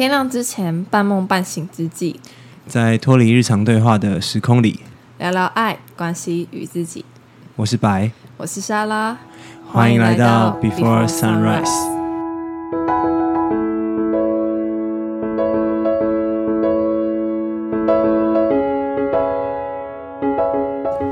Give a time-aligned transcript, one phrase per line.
[0.00, 2.16] 天亮之前，半梦半醒之际，
[2.66, 4.80] 在脱离日常对话的时空里，
[5.18, 7.04] 聊聊爱、关系与自己。
[7.54, 9.18] 我是白，我是莎拉，
[9.70, 11.68] 欢迎来到 Before Sunrise。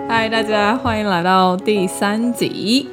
[0.08, 2.88] 嗨，大家欢迎来到第三集。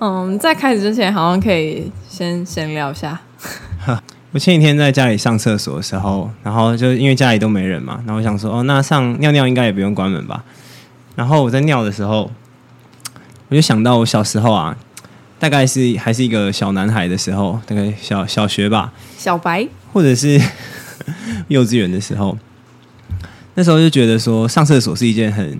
[0.00, 3.20] 嗯，在开始之前，好像可以先闲聊一下。
[4.32, 10.44] 我前几天在家里上厕所的时候，然后就因为家里都没人嘛，然后我想说，哦，那上尿尿应该也不用关门吧。
[11.16, 12.30] 然后我在尿的时候，
[13.48, 14.76] 我就想到我小时候啊，
[15.40, 20.40] 大概是还是一个小男孩的时候，大概小小学吧，小白，或者是
[21.48, 22.38] 幼稚园的时候，
[23.54, 25.58] 那时候就觉得说上厕所是一件很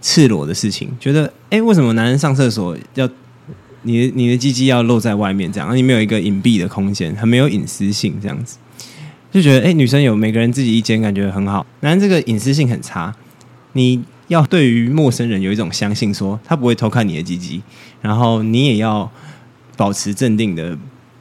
[0.00, 3.08] 赤裸的事情，觉得哎，为什么男人上厕所要？
[3.82, 8.58] 你的你的鸡鸡要露在外面，这样你没有一个隐蔽的空间，很没有隐私性，这样子
[9.30, 11.66] 就觉得哎，女生有每个人自己一间，感觉很好。
[11.80, 13.14] 男人这个隐私性很差，
[13.72, 17.62] 你要对于陌生人有一种相信，说他不会偷看你的鸡鸡，
[18.00, 19.10] 然后你也要
[19.76, 20.78] 保持镇定的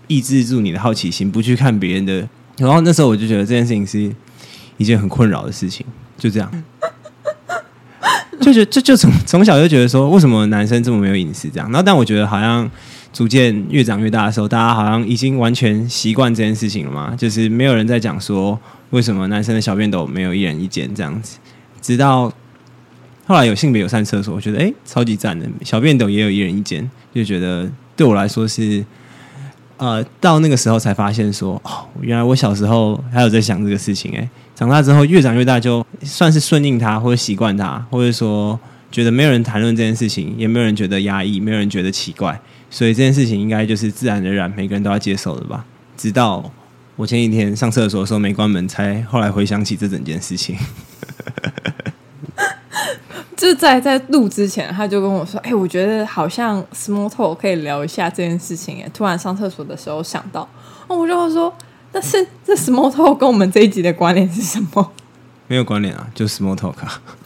[0.08, 2.28] 抑制住你的好奇心，不去看别人的。
[2.58, 4.14] 然后那时候我就觉得这件事情是
[4.78, 5.86] 一件很困扰的事情，
[6.18, 6.64] 就这样。
[8.42, 11.68] 就觉 就就从从小就觉得说，为什么男生这么没有隐私这样？
[11.72, 12.70] 然后，但我觉得好像
[13.14, 17.14] 逐渐越长越大的时候，大家好像已经完全习惯这件事情了嘛。
[17.16, 21.38] 就是没有人在讲说，为什么男生的小便斗没有一人一间这样子。
[21.82, 22.32] 直到
[23.26, 28.84] 后来有性别友善厕所，我觉得哎，超级赞的，小便斗也有一人一间，就觉得对我来说是
[29.78, 34.30] 呃，到那个时候才发现说，哦，原来我小时候还有在想这个事情哎。
[34.62, 38.60] 长大之后越长越大，就算是顺应他，或者习惯他，或者说
[38.92, 45.66] 觉得没有人谈论这件事情，也没有人觉得压抑，没有人觉得奇怪，所以这件事情应该就是自然而然，每个人都要接受的吧。
[45.98, 46.48] 直到
[46.96, 50.56] 我前几天上厕所的时候没关门，才后来回想起这整件事情。
[53.36, 60.48] 就在在录之前，他就跟我说：“哎，我觉得好像 small talk 可以聊一下这件事情。”哎，突然上厕所的时候想到，
[60.86, 61.52] 哦，我就说。
[61.92, 64.92] 但是这 small talk 跟我们这一集的关联是什么？
[65.48, 66.74] 没有关联啊，就 small talk。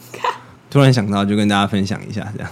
[0.72, 2.52] 突然想到，就跟大家分享一下，这样。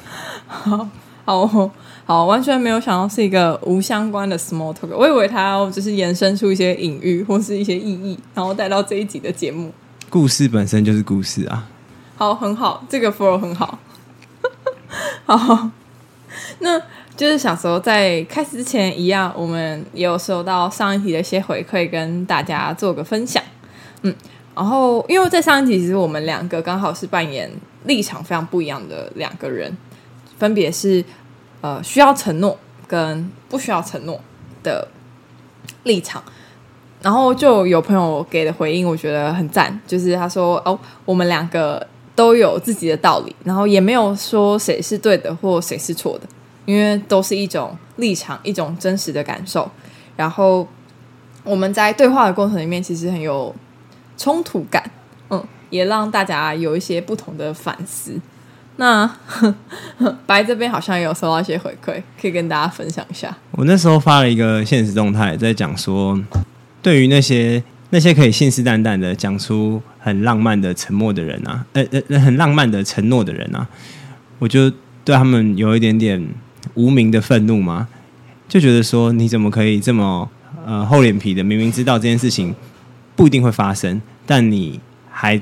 [1.26, 1.72] 好好
[2.06, 4.96] 好，完全没有想到是一个无相关的 small talk。
[4.96, 9.74] 我以为它要就是延伸出一些隐喻或是一些意义，然后带到这一集的节目。
[10.10, 11.68] 故事本身就是故事啊。
[12.16, 13.80] 好，很好，这个 flow 很好。
[15.26, 15.70] 好，
[16.60, 16.82] 那。
[17.16, 23.42] 就是小时候在开始之前一样，我们也有收到上一题的一些回馈，跟大家做个分享。
[24.02, 24.14] 嗯，
[24.56, 27.50] 然后因为在上一题，其实我们两个刚好是扮演
[27.86, 29.76] 立场非常不一样的两个人，
[30.38, 31.04] 分别是
[31.62, 32.58] 呃需要承诺
[32.88, 34.20] 跟不需要承诺
[34.64, 34.88] 的
[35.84, 36.24] 立场。
[37.02, 41.86] 然后就有朋友给的回应，我觉得很赞，就是他说：“哦，我们两个
[42.16, 46.28] 都有自己的道理，然后也没有说谁是对的或谁是错的。”
[46.66, 49.70] 因为都是一种立场，一种真实的感受。
[50.16, 50.68] 然后
[51.44, 53.54] 我们在对话的过程里面，其实很有
[54.18, 54.92] 冲突感，
[55.30, 58.20] 嗯，也让大家有一些不同的反思。
[58.78, 59.10] 那
[60.26, 63.36] 白这边好像也有收到一些回馈，可以跟大家分享一下。
[63.52, 66.20] 我那时候发了一个现实动态，在讲说，
[66.82, 73.68] 对于那些那些可以信誓旦旦的讲出很浪漫的沉默的人啊，呃呃，很浪漫的承诺的人啊，
[74.40, 74.72] 我就
[75.04, 76.28] 对他们有一点点。
[76.76, 77.88] 无名的愤怒吗？
[78.48, 80.30] 就觉得说你怎么可以这么
[80.66, 81.44] 呃厚脸皮的？
[81.44, 82.54] 明明知道这件事情
[83.16, 84.80] 不一定会发生，但你
[85.10, 85.40] 还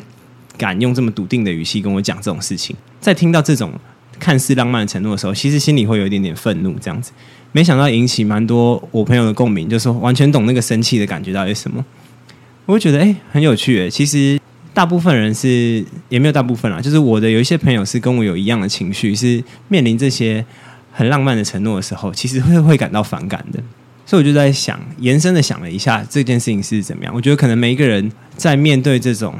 [0.58, 2.76] 敢用这么笃定的语气跟我讲这种事情？
[3.00, 3.74] 在听到这种
[4.20, 6.74] 看似浪漫的承诺的时候，其实心里会有一点点愤怒。
[6.80, 7.12] 这样子，
[7.52, 11.84] 没想到引起蛮多我朋友的共鸣，就说完全懂那个生气的感觉到底是什么。
[12.66, 13.90] 我会觉得哎很有趣诶。
[13.90, 14.40] 其实
[14.74, 20.46] 大部分人是也没有大部分啦，就是我的有一些朋友是跟我有一样的情绪，是面临这些。
[20.92, 23.60] 很浪漫的承诺的时候，其实会会感到反感的，
[24.06, 27.14] 所以我就在想，延伸的想了一下这件事情是怎么样。
[27.16, 29.34] 我觉得可能每一个人在面对这种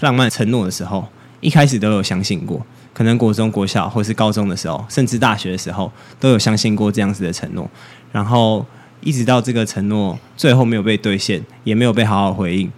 [0.00, 1.06] 浪漫承诺的时候，
[1.40, 5.90] 一开始都有相信过，可能国中、国小或是高中的时候，甚至大学的时候，
[6.20, 7.68] 都有相信过这样子的承诺。
[8.12, 8.64] 然后
[9.00, 12.70] 一直到这个承诺最后没有被兑现，也没有被好好回应，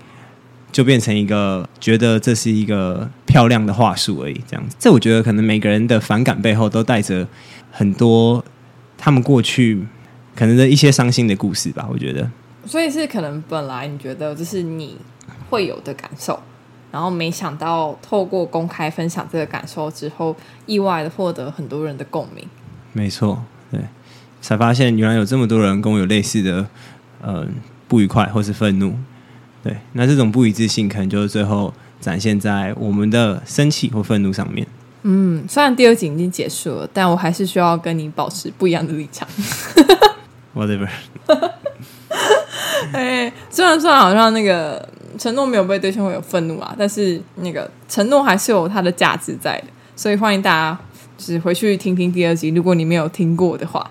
[0.73, 4.41] 就变成一个觉得这是一个漂亮的话术而已。
[4.49, 7.29] 这样子，这我觉得可能每个人的反感背后都带着。
[7.77, 8.43] 很多
[8.97, 9.85] 他们过去
[10.37, 12.31] 可能的一些伤心的故事吧，我觉得。
[12.65, 14.97] 所以是可能本来你觉得这是你
[15.51, 16.41] 会有的感受，
[16.93, 20.35] 然后没想到透过公开分享这个感受之后，
[20.67, 22.47] 意外的获得很多人的共鸣。
[22.93, 23.43] 没错，
[23.73, 23.81] 对，
[24.41, 26.67] 才发现原来有这么多人跟我有类似的
[27.21, 27.47] 呃
[27.89, 28.95] 不愉快或是愤怒。
[29.65, 34.67] 对，那这种不一致性可能就是最后展现在我们的生气或愤怒上面。
[35.07, 39.29] 嗯，虽然第二集已经结束了，但我还是需要跟你保持不一样的立场。
[40.57, 40.89] Whatever，
[42.93, 50.79] 哎，虽然说好像那个承诺没有被兑现会有愤怒啊，但是那个承诺还是有它的价值在的，所以欢迎大家
[51.19, 53.91] 就是回去听听第二集，如果你没有听过的话。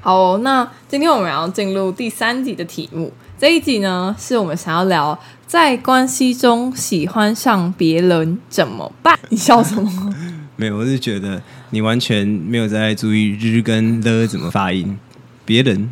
[0.00, 3.12] 好，那今天我们要进入第三集的题目。
[3.38, 9.18] 这一集呢，是我们想要聊在关系中喜欢上别人怎么办？
[9.30, 10.14] 你笑什么？
[10.56, 14.98] 没有，我是觉得你完全没有在注意日跟的怎么发音。
[15.44, 15.90] 别人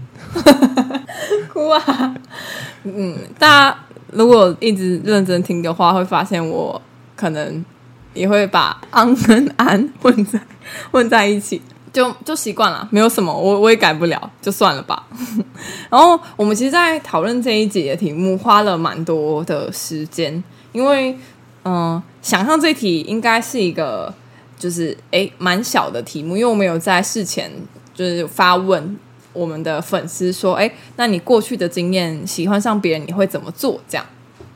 [1.53, 2.14] 哭啊！
[2.85, 3.79] 嗯，大家
[4.12, 6.81] 如果一直认真听的话，会发现我
[7.14, 7.62] 可能
[8.14, 10.41] 也会把昂跟安 混在
[10.91, 11.61] 混在一起，
[11.93, 15.05] 就就习惯了，没有什么，我我也改不了，就算了吧。
[15.91, 20.43] 然后我们其实，在讨论这一节的题目，花了蛮多的时间，
[20.73, 21.15] 因为
[21.65, 24.12] 嗯、想象这题应该是一个
[24.62, 27.50] 就是诶蛮小的题目，因为我们有在事前
[27.93, 28.97] 就是发问
[29.32, 33.81] 我们的粉丝说，诶，那你过去的经验喜欢上别人，你会怎么做？
[33.88, 34.06] 这样，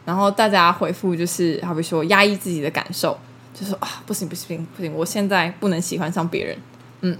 [0.05, 3.19] 然后大家回复就是，好比说压抑自己的感受，
[3.53, 6.57] 就说啊，不行不行不行，我现在不能喜欢上别人，
[7.01, 7.19] 嗯，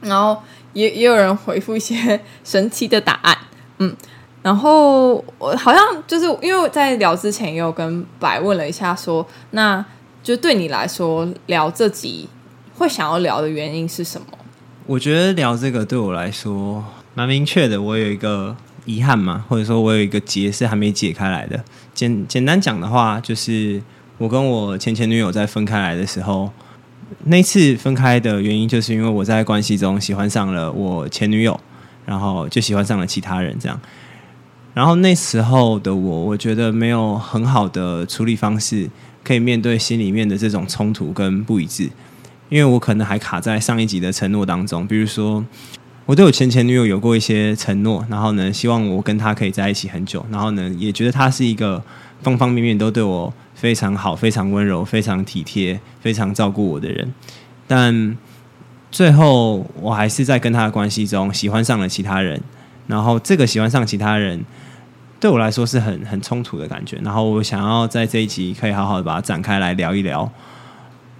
[0.00, 0.42] 然后
[0.72, 3.38] 也也有人回复一些 神奇的答案，
[3.78, 3.94] 嗯，
[4.42, 9.84] 然后我好像就是因为在聊之前也有跟白问了一下说，那
[10.28, 12.28] 就对你来说聊这集
[12.74, 14.26] 会想要聊的原因是什么？
[14.84, 16.84] 我觉得聊这个对我来说
[17.14, 17.80] 蛮明确的。
[17.80, 18.54] 我有一个
[18.84, 21.64] 遗憾嘛，或者说我有一个结是还没解开来的。
[21.94, 23.82] 简简单讲的话，就是
[24.18, 26.50] 我跟我前前女友在分开来的时候，
[27.24, 31.58] 那次分开的原因就是因为我在关系中喜欢上了我前女友，
[32.04, 33.80] 然后就喜欢上了其他人这样。
[34.74, 38.88] 然后那时候的我，我觉得没有很好的处理方式，
[39.28, 41.90] 可以面对心里面的这种冲突跟不一致。
[42.48, 45.44] 因为我可能还卡在上一集的承诺当中，比如说
[46.06, 51.84] 我对我前前女友有过一些承诺，然后呢，希望我跟她可以在一起很久，然后呢，也觉得她是一个
[52.22, 57.12] 方方面面都对我非常好、非常温柔、非常体贴、非常照顾我的人，
[57.66, 58.16] 但
[58.90, 62.40] 最后我还是在跟她的关系中喜欢上了其他人，
[62.86, 64.42] 然后这个喜欢上其他人。
[65.20, 70.30] 对我来说是很很冲突的感觉，然后我想要在这一集可以好好的把它展开来聊一聊，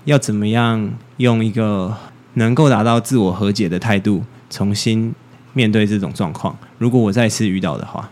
[0.04, 1.96] 要怎么样用一个
[2.34, 5.12] 能够达到自我和解的态度，重新
[5.52, 6.56] 面对这种状况。
[6.78, 8.08] 如果我再次遇到的话，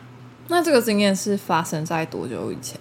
[0.48, 2.80] 那这个经验是发生在多久以前？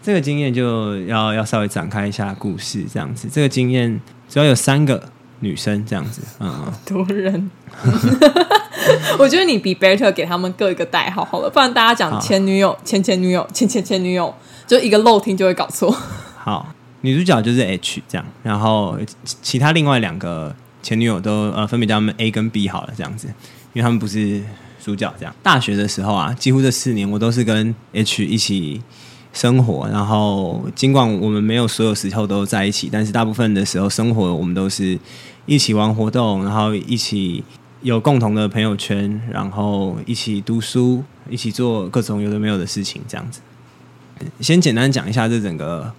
[0.00, 3.28] 这个经验就要要稍微展开一下故事，这样子。
[3.28, 5.10] 这个经验主要有三个
[5.40, 7.50] 女生这样子，嗯，多人，
[9.18, 14.34] 我觉得你比 Better 给他们各一个代号好了，不然大家讲前女友、前前女友、前前前女友，
[14.66, 15.90] 就一个漏听就会搞错。
[16.36, 23.28] 好，女主角就是 H 这样，然后其其他另外两个前女友都呃分别叫他们 A 跟 B 好了这样子，
[23.72, 24.42] 因为他们不是
[24.82, 25.34] 主角这样。
[25.42, 28.80] 大学的时候啊，几乎这四年我都是跟 H 一起
[29.32, 34.98] 生活，然后尽管我们没有所有时候都在一起，但是大部分的时候生活我们都是
[35.44, 37.44] 一起玩活动，然后一起
[37.82, 43.40] 有共同的朋友圈，然后一起读书，一起做各种有的没有的事情这样子。
[44.40, 45.92] 先简单讲一下这整个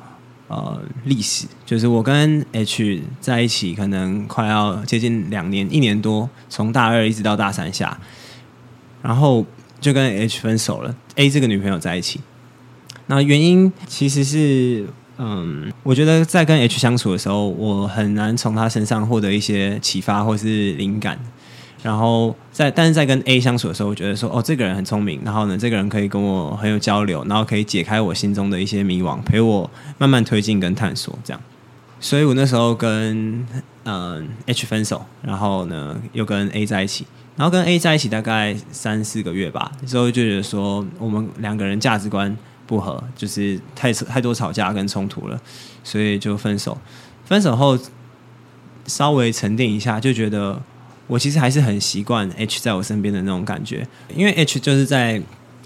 [0.50, 7.98] 呃历史，就是我跟 H 在一起，可能快要接近两年，一年多，从大二一直到大三下，
[9.02, 9.46] 然后
[9.80, 12.20] 就跟 H 分手了，A 这个女朋友在一起。
[13.08, 14.86] 那原因其实是，
[15.18, 21.18] 嗯，我觉得在跟 H 相处的时候，我很难从他身上获得一些启发或是灵感。
[21.82, 31.42] 然后在，但是在跟 A 相处的时候，我觉得说，哦，这个人很聪明，然后呢，这个人可以跟我很有交流，然后可以解开我心中的一些迷惘，陪我慢慢推进跟探索，这样。
[32.02, 33.46] 所以我那时候跟
[33.84, 37.06] 嗯 H 分手，然后呢又跟 A 在一起，
[37.36, 42.36] 然后跟 A 在一起大概三四个月吧，之后就觉得说我们两个人价值观
[42.68, 45.40] 不合，就是太太多吵架跟冲突了，
[45.84, 46.78] 所以就分手。
[47.26, 47.78] 分手后
[48.86, 50.62] 稍微沉淀一下，就觉得
[51.10, 53.86] 我其实还是很习惯 H 在我身边的那种感觉，
[54.16, 55.20] 因为 H 就是在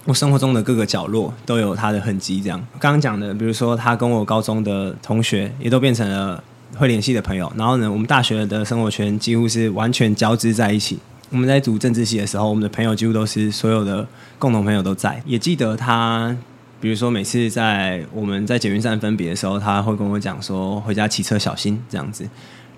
[0.05, 2.41] 我生活中的各个角落都有他的痕迹。
[2.41, 6.41] 这样，刚刚讲的，比如说他跟我高中的同学也都变成了
[6.77, 10.97] 会联系的朋友，然后呢，我们大学的生活圈几乎是完全交织在一起。
[11.29, 14.07] 我们在读政治系的时候，我们的朋友几乎都是所有的
[14.39, 15.21] 共同朋友都在。
[15.25, 16.33] 也记得他，
[16.79, 22.25] 比如说每次在我们在捷运站分别的时候，他会跟我讲说回家骑车小心这样子。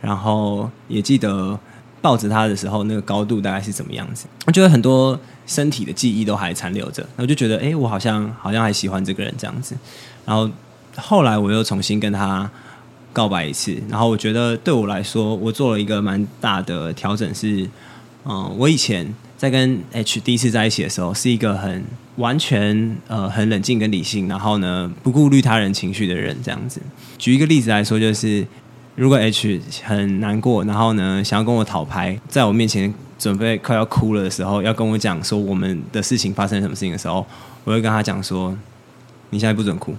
[0.02, 1.60] 然后也记得
[2.06, 4.28] 抱着他的时候，那个高度大概是怎么样子？
[4.46, 9.76] 我觉得很多身体的记忆都还残留着，我就觉得，哎，我好像好像还喜欢这个人这样子。
[10.24, 10.48] 然后
[10.96, 12.48] 后来我又重新跟他
[13.12, 17.68] 告白一次，然后我觉得对我来说，我做了一个蛮大的调整，是，
[18.26, 21.84] 嗯，我以前在跟 H 第一次在一起的时候，是一个很
[22.18, 26.80] 完全呃很冷静跟理性，然后呢不顾虑他人情绪的人这样子。
[27.18, 28.46] 举一个例子来说，就是。
[28.96, 37.26] 如果 H 很难过，然后呢，想要跟我讨拍，在我面前准备快要哭了的时候，要跟我讲说我们的事情发生什么事情的时候，
[37.66, 38.58] 我会跟他讲说
[39.32, 39.94] ：“你现在不准哭，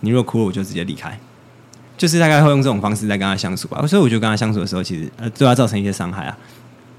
[0.00, 1.18] 你如果哭了，我就直接离开。”
[1.98, 3.86] 就是大概会用这种方式在跟他相处吧。
[3.86, 6.36] 所以我觉得跟他相处的时候，其实呃对他造成一些伤害啊。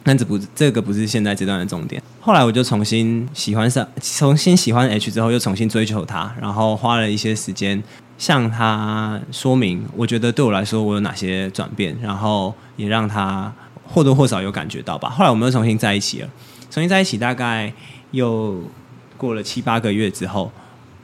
[0.03, 1.99] 但这不这个不是现在这段的重点。
[2.19, 7.81] 后来我就重新喜欢上，重新喜欢 H 之后，又重新追求他，然后花了一些时间。
[8.23, 13.53] 向他说明，我觉得对我来说我有哪些转变，然后也让他
[13.85, 15.09] 或多或少有感觉到吧。
[15.09, 16.29] 后来我们又重新在一起了，
[16.71, 17.73] 重新在一起大概
[18.11, 18.63] 又
[19.17, 20.49] 过了七八个月之后，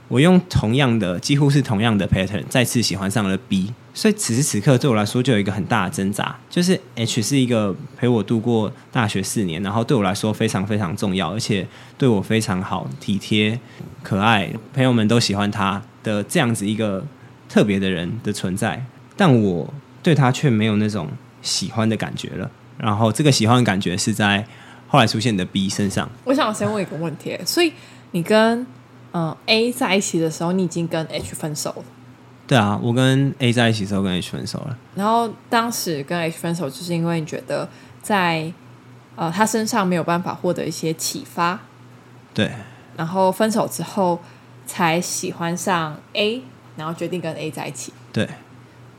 [0.08, 3.74] 我用同样的几乎是同样的 pattern 再次喜欢上了 B。
[3.94, 13.60] 所以此时此刻对我来说就有一个很大的挣扎，就是 H 是一个陪我度过大学四年，然后对我来说非常非常重要，而且对我非常好、体贴、
[14.02, 15.82] 可爱，朋友们都喜欢他。
[16.10, 17.06] 的这样子一个
[17.48, 18.84] 特别的人的存在，
[19.16, 21.08] 但我对他却没有那种
[21.44, 22.50] 喜欢的感觉了。
[22.78, 24.44] 然后这个喜欢的感觉是在
[24.88, 26.10] 后来出现的 B 身上。
[26.24, 27.74] 我想先问一个问题：所以
[28.12, 28.66] 你跟
[29.14, 31.84] 嗯 A 在一起的时候，你已经跟 H 分手了？
[32.48, 34.76] 对啊，我跟 A 在一起的时候跟 H 分手了。
[34.96, 37.70] 然后当时跟 H 分手，就是因为你觉得
[38.02, 38.52] 在
[39.16, 41.60] 呃他身上没有办法获得一些启发。
[42.34, 42.52] 对。
[42.98, 44.20] 然后分手之后。
[44.70, 46.44] 才喜欢上 A，
[46.78, 47.92] 然后决定跟 A 在一起。
[48.14, 48.30] 对，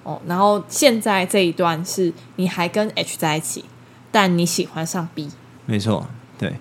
[0.03, 3.65] 哦，然后现在这一段是你还跟 H 在一起，
[4.11, 5.31] 但你喜欢上 B。
[5.67, 6.53] 没错，对，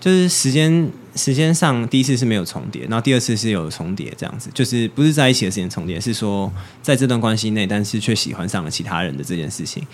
[0.00, 9.86] 就是时间时间上第一次是没有重叠，然后第二次是有重叠，这样子就是不是在一起的时间重叠，是说在这段关系内，但是却喜欢上了其他人的这件事情。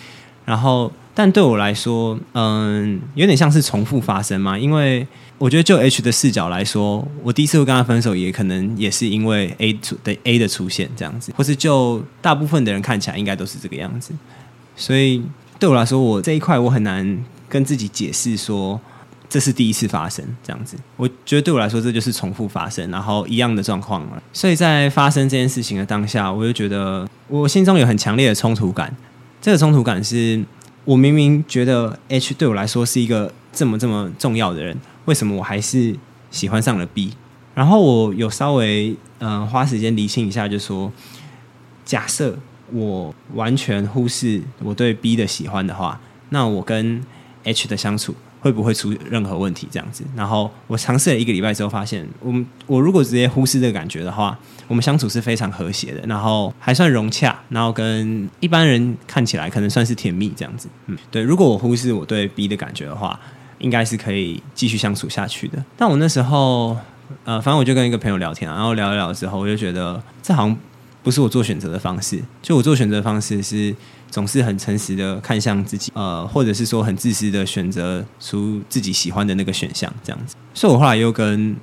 [0.47, 5.07] 然后，但对我来说，嗯，有点像是重复发生嘛，因为。
[5.39, 14.15] 我觉得就 H 的视角来说，我第一次会跟他分手，也可能也是因为 A 出的 A 的出现这样子，或是就大部分的人看起来应该都是这个样子。
[14.77, 15.23] 所以
[15.59, 18.81] 对我来说，我这一块我很难跟自己解释说
[19.29, 20.75] 这是第一次发生这样子。
[20.97, 24.23] 我觉得对我来说，这就是重复发生，然后一样的状况了。
[24.33, 28.91] 所以在发生这件事情的当下，我就觉得我心中有很强烈的冲突感。
[29.47, 30.45] 这个冲突感是
[30.85, 34.77] 我明明觉得 H 对我来说是一个这么这么重要的人。
[35.05, 35.95] 为什么我还是
[36.33, 37.13] 喜欢上了 B？
[37.55, 40.91] 然后我有稍微嗯花时间理清一下，就说
[41.85, 42.37] 假设
[42.73, 46.01] 我完全忽视我对 B 的喜欢的话，
[46.31, 47.01] 那我跟
[47.45, 49.69] H 的相处会不会出任何问题？
[49.71, 52.35] 这样子，然后我尝试了一个礼拜之后，发现我
[52.67, 54.37] 我如果直接忽视这个感觉的话，
[54.69, 60.69] 我们相处是非常和谐的，然后还算融洽，然后跟一般人看起来可能算是甜蜜这样子。
[60.87, 63.19] 嗯，对，如果我忽视我对 B 的感觉的话。
[63.59, 65.65] 应该是可以继续相处下去的。
[65.79, 66.77] 但我那时候，
[67.25, 70.55] 呃，反正我就跟一个朋友聊天，然后聊一聊之后，我就觉得这好像
[71.03, 72.23] 不是我做选择的方式。
[72.43, 73.75] 就我做选择的方式是
[74.11, 80.37] 总是很诚实的看向自己，呃，或者是说很自私的选择出自己喜欢的那个选项，这样子。
[80.53, 81.57] 所以我后来又跟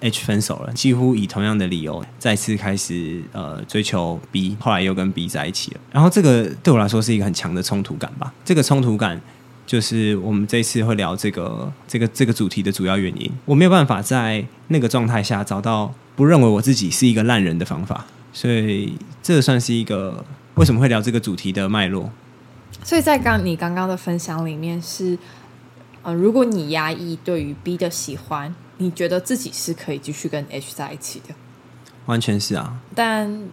[0.00, 5.80] H 分手了，几乎以同样的理由再次开始呃追求 B，后来又跟 B 在一起了。
[5.92, 8.32] 然后这个对我来说是一个很强的冲突感吧。
[8.44, 9.20] 这个冲突感。
[9.68, 20.24] 就是我们这次会聊这个这个这个主题的主要原因，我没有办法在那个状态下找到不认为我自己是一个烂人的方法，所以这算是一个
[20.54, 22.10] 为什么会聊这个主题的脉络。
[22.82, 25.18] 所以在刚你刚刚的分享里面是，
[26.02, 31.34] 呃，如果你压抑对于 B 的喜欢，你觉得自己是可以继续跟 H 在一起的，
[32.06, 32.80] 完全是啊。
[32.94, 33.48] 但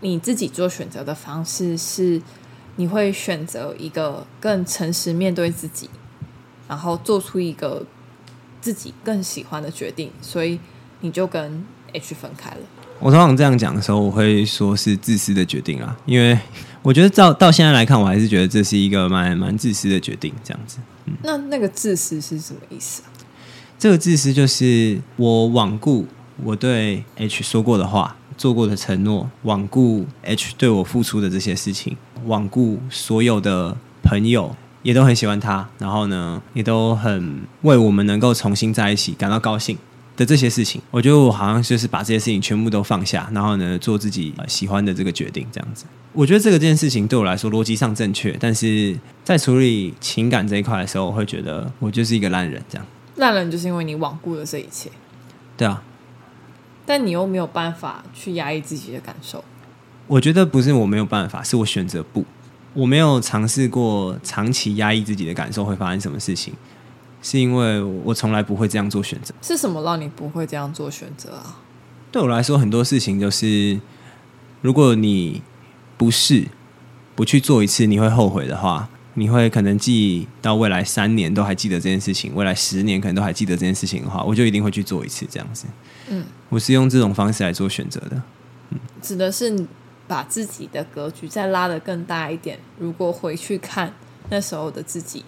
[0.00, 2.20] 你自己做选择的方式是。
[2.76, 5.90] 你会选择一个更诚实面对自己，
[6.66, 7.84] 然后做出一个
[8.62, 10.58] 自己更喜欢的决定，所以
[11.00, 12.60] 你就跟 H 分开了。
[12.98, 16.38] 我通常这样讲的时候，我会说是自私的决定啊，因为
[16.80, 20.32] 我觉得到到现在来看，我还是觉得这是一个蛮蛮自私的决定。
[20.42, 20.78] 这样子，
[21.22, 23.09] 那那个自私是什么意思啊？
[23.80, 26.06] 这个自私就是我罔顾
[26.44, 28.14] 我对 H 说过的话。
[28.36, 31.94] 做过的承诺，罔顾 H 对我付出的这些事情，
[32.26, 39.76] 罔顾所有的朋友也都很喜欢他，然后呢，也都很为我们能够重新在一起感到高兴
[40.16, 45.84] 的这些事情，我觉得我好像就是把这些事情全部都放下，然后呢，做自己喜欢的这个决定，这样子。
[46.14, 52.86] 我觉得这个件事情对我来说逻辑上正确，但是在处理情感这一块的时候，我会觉得我就是一个烂人，这样。
[53.20, 54.90] 烂人就是因为你罔顾了这一切，
[55.56, 55.84] 对啊。
[56.84, 59.44] 但你又没有办法去压抑自己的感受。
[60.08, 62.24] 我觉得不是我没有办法，是我选择不。
[62.74, 66.54] 我没有尝试过长期压抑自己的感受会发生什么事情，
[67.22, 69.32] 是因为我从来不会这样做选择。
[69.40, 71.58] 是什么让你不会这样做选择啊？
[72.10, 73.80] 对我来说，很多事情就是，
[74.62, 75.42] 如果你
[75.96, 76.48] 不是
[77.14, 85.66] 不去做一次，你会后悔的话，你会可能记到未来三年都还记得这件事情，未来十年可能都还记得这件事情的话，我就一定会去做一次这样子。
[86.08, 88.22] 嗯，我是用这种方式来做选择的。
[88.70, 89.66] 嗯，指的是。
[90.10, 92.58] 把自己的格局再拉得更大一点。
[92.80, 93.94] 如果回去看
[94.28, 95.24] 那时候的自己，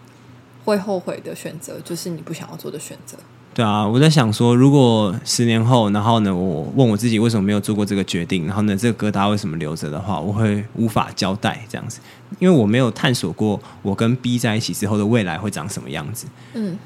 [0.64, 3.16] 会后悔的选择，就是你不想要做的选择。
[3.54, 12.00] 对啊，我在想说，如果十年后，然后呢，我问我自己为什么没有做过这个决定，然后呢，这个疙瘩为什么留着的话，我会无法交代这样子，
[12.38, 16.26] 因为我没有探索过我跟 B 在一起之后的未来会长什么样子。
[16.54, 16.78] 嗯，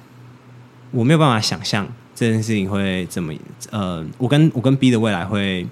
[0.90, 3.32] 我没有办法想象这件事情会怎么，
[3.70, 5.66] 呃，我跟我跟 B 的未来会。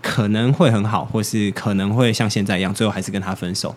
[0.00, 3.74] 可能会很好，或是可能会像现在一样，最后还是跟他分手。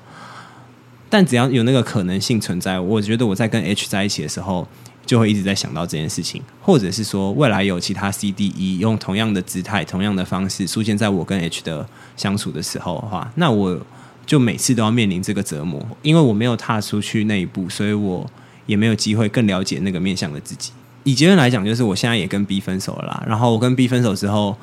[1.10, 4.66] 但只要有那个可能性存在，我觉得我在跟 H 在一起的时候，
[5.12, 13.78] 就会一直在想到这件事情，或者是说未来有其他 C、D、E 用同样的姿态、同样的方式出现在我跟 H 的相处的时候的话，那我
[14.26, 18.26] 就每次都要面临这个折磨，因为我没有踏出去那一步，所以我
[18.68, 20.72] 也没有机会更了解那个面向的自己。
[21.04, 23.22] 以结论来讲，就是我现在也跟 B 分手了啦。
[23.28, 24.56] 然后我跟 B 分手之后。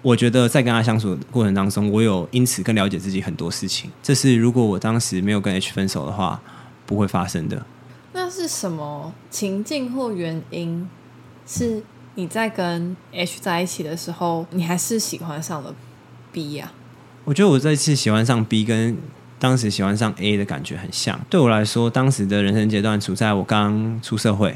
[0.00, 3.90] 我觉得在跟他相处的过程当中，我有因此更了解自己很多事情。
[4.00, 6.40] 这是如果我当时没有跟 H 分手的话，
[6.86, 7.66] 不会发生的。
[8.20, 10.88] 那是什么情境或原因？
[11.46, 11.80] 是
[12.16, 15.72] 你在跟 H 在一起的时候，你还是喜欢上了
[16.32, 16.72] B 呀？
[17.24, 18.96] 我觉得我这次喜欢上 B，跟
[19.38, 21.16] 当时喜欢上 A 的感觉很像。
[21.30, 24.52] 对我来说，当时的人生阶段处在我刚出社会、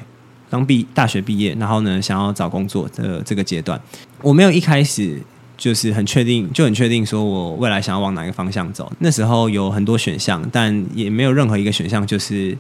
[0.51, 3.81] 刚毕大学毕业，然后呢想要找工作的这个阶段，
[4.23, 5.23] 我没有一开始。
[5.55, 8.91] 就是很确定，就很确定，说我未来想要往哪个方向走。
[8.99, 12.57] 那时候有很多选项，但也没有任何一个选项就是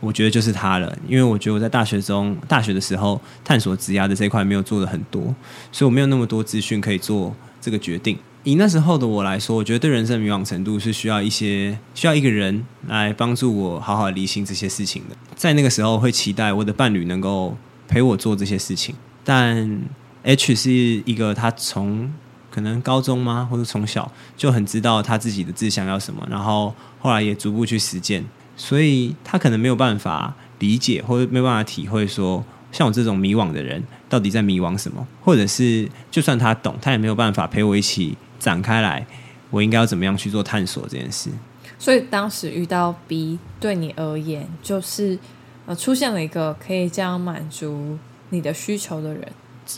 [0.00, 0.96] 我觉得就是它了。
[1.06, 5.34] 因为我觉得我在大学中，大学的时候探索职涯的这一块没有做的很多，
[5.72, 8.18] 所以我没有那么多资讯可以做这个决定。
[8.44, 15.16] 以那时候的我来说，我觉得对人生迷惘程度是需要一些需要一个人来帮助我好好理清这些事情的。
[15.34, 17.56] 在那个时候，会期待我的伴侣能够
[17.86, 19.82] 陪我做这些事情，但
[20.22, 22.10] H 是一个他从
[22.50, 28.24] 可能高中吗，或者从小就很知道他自己的志向要什么，然后后来也逐步去实践，
[28.58, 39.06] 所以他可能没有办法理解，或者没有办法体会说，像我这种迷惘的人到底在迷惘什么，或者是就算他懂，他也没有办法陪我一起展开来，
[39.48, 41.30] 我应该要怎么样去做探索这件事。
[41.78, 45.16] 所以当时遇到 B 对你而言，就是
[45.64, 47.96] 呃出现了一个可以这样满足
[48.30, 49.28] 你的需求的人。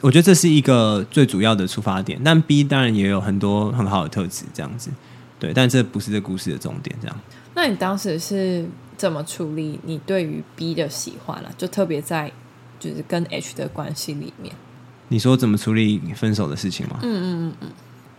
[0.02, 4.88] 我觉得这是一个最主要的出发点，但 B 当然也有很多很好的特质，这样子，
[5.38, 6.96] 对，但这不是这故事的重点。
[7.02, 7.20] 这样，
[7.60, 11.50] 那你当时是怎么处理你对于 B 的喜欢了？
[11.58, 12.32] 就特别在
[12.78, 14.54] 就是跟 H 的关系里面，
[15.08, 17.00] 你说怎么处理分手的事情吗？
[17.02, 17.68] 嗯嗯嗯嗯，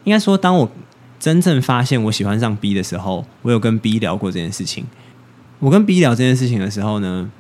[0.04, 0.72] 应该说，当我
[1.20, 4.86] 真正发现我喜欢上 B 的时候，我有跟 B 聊过这件事情。
[5.58, 7.32] 我跟 B 聊这件事情的时候呢，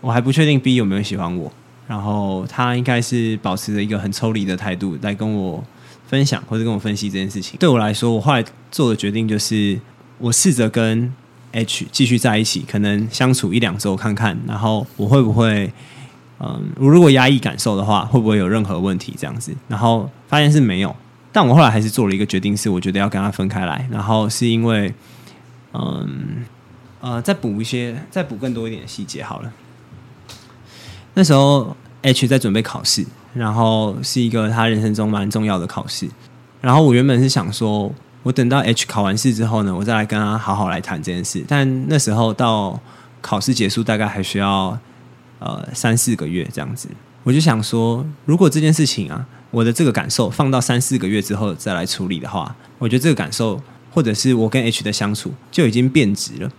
[0.00, 1.52] 我还不确定 B 有没有喜欢我。
[1.88, 5.64] 然后他应该是保持着一个很抽离的态度来跟我
[6.06, 7.58] 分享或者跟我分析这件事情。
[7.58, 9.80] 对我来说，我后来做的决定就是，
[10.18, 11.12] 我试着跟
[11.52, 15.72] H 继续在一起，可能相处一两周看看，然后我会不会，
[16.40, 19.54] 嗯，我如果压抑感受的话，会不会有任何问题这样子？
[19.68, 20.94] 然后发现是没有，
[21.32, 23.88] 但我后来还是做了一个决定，是我觉得要跟他分开来。
[23.90, 24.92] 然后是因为，
[25.72, 26.44] 嗯，
[27.00, 29.52] 呃，再补一些，再补更多一点的细节好了。
[31.14, 33.04] 那时候 H 在准备考试，
[33.34, 36.08] 然后是一个他人生中蛮重要的考试。
[36.60, 41.44] 然后我原本是想说，我等到 H 考完试之后呢，我再来跟他好好来谈这件事。
[41.46, 42.80] 但那时候到
[43.20, 44.78] 考试结束大概还需要
[45.38, 46.88] 呃三四个月这样子，
[47.22, 56.50] 我就想说，如果这件事情啊，我的这个感受放到三四个月之后再来处理的话，我觉得这个感受或者是我跟 H 的相处就已经变质了。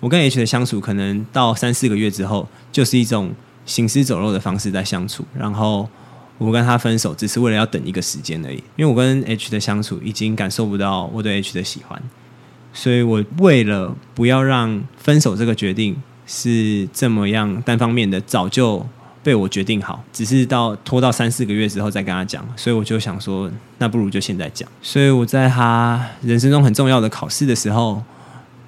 [0.00, 3.32] 我跟 H 的相处可能到三四个月之后就是一种。
[3.64, 5.88] 行尸走肉的方式在相处，然后
[6.42, 8.56] 我跟他分手，只是为了要等一个时间而已。
[8.76, 12.02] 因为我跟 H 的相处已经感受不到我对 H 的喜欢，
[12.72, 18.84] 所以我为了不要让分手这个决定是这么样单方面的，早就
[19.22, 24.68] 被我决定好，只是到拖到三四个月之后再跟他讲，所以我就想说，那不如就现在讲。
[24.82, 28.02] 所以我在他人生中很重要的考试的时候，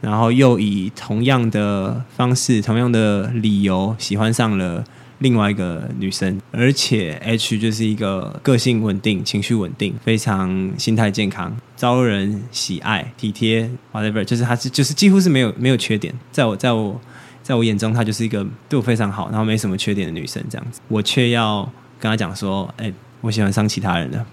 [0.00, 4.84] 然后又以同样的方式、同样的理由喜欢上了
[5.18, 17.00] 另外一个女生，而且 H 就是一个个性稳定、情绪稳定、非常心态健康、招人喜爱、体贴，whatever，就是她是就是几乎是没有没有缺点，在我在我。
[17.44, 20.42] 在我眼中，她就是一个对我非常好，然后没什么缺点的女生。
[20.48, 24.27] 这样子，我却要跟她讲说：“哎，我喜欢上其他人了。”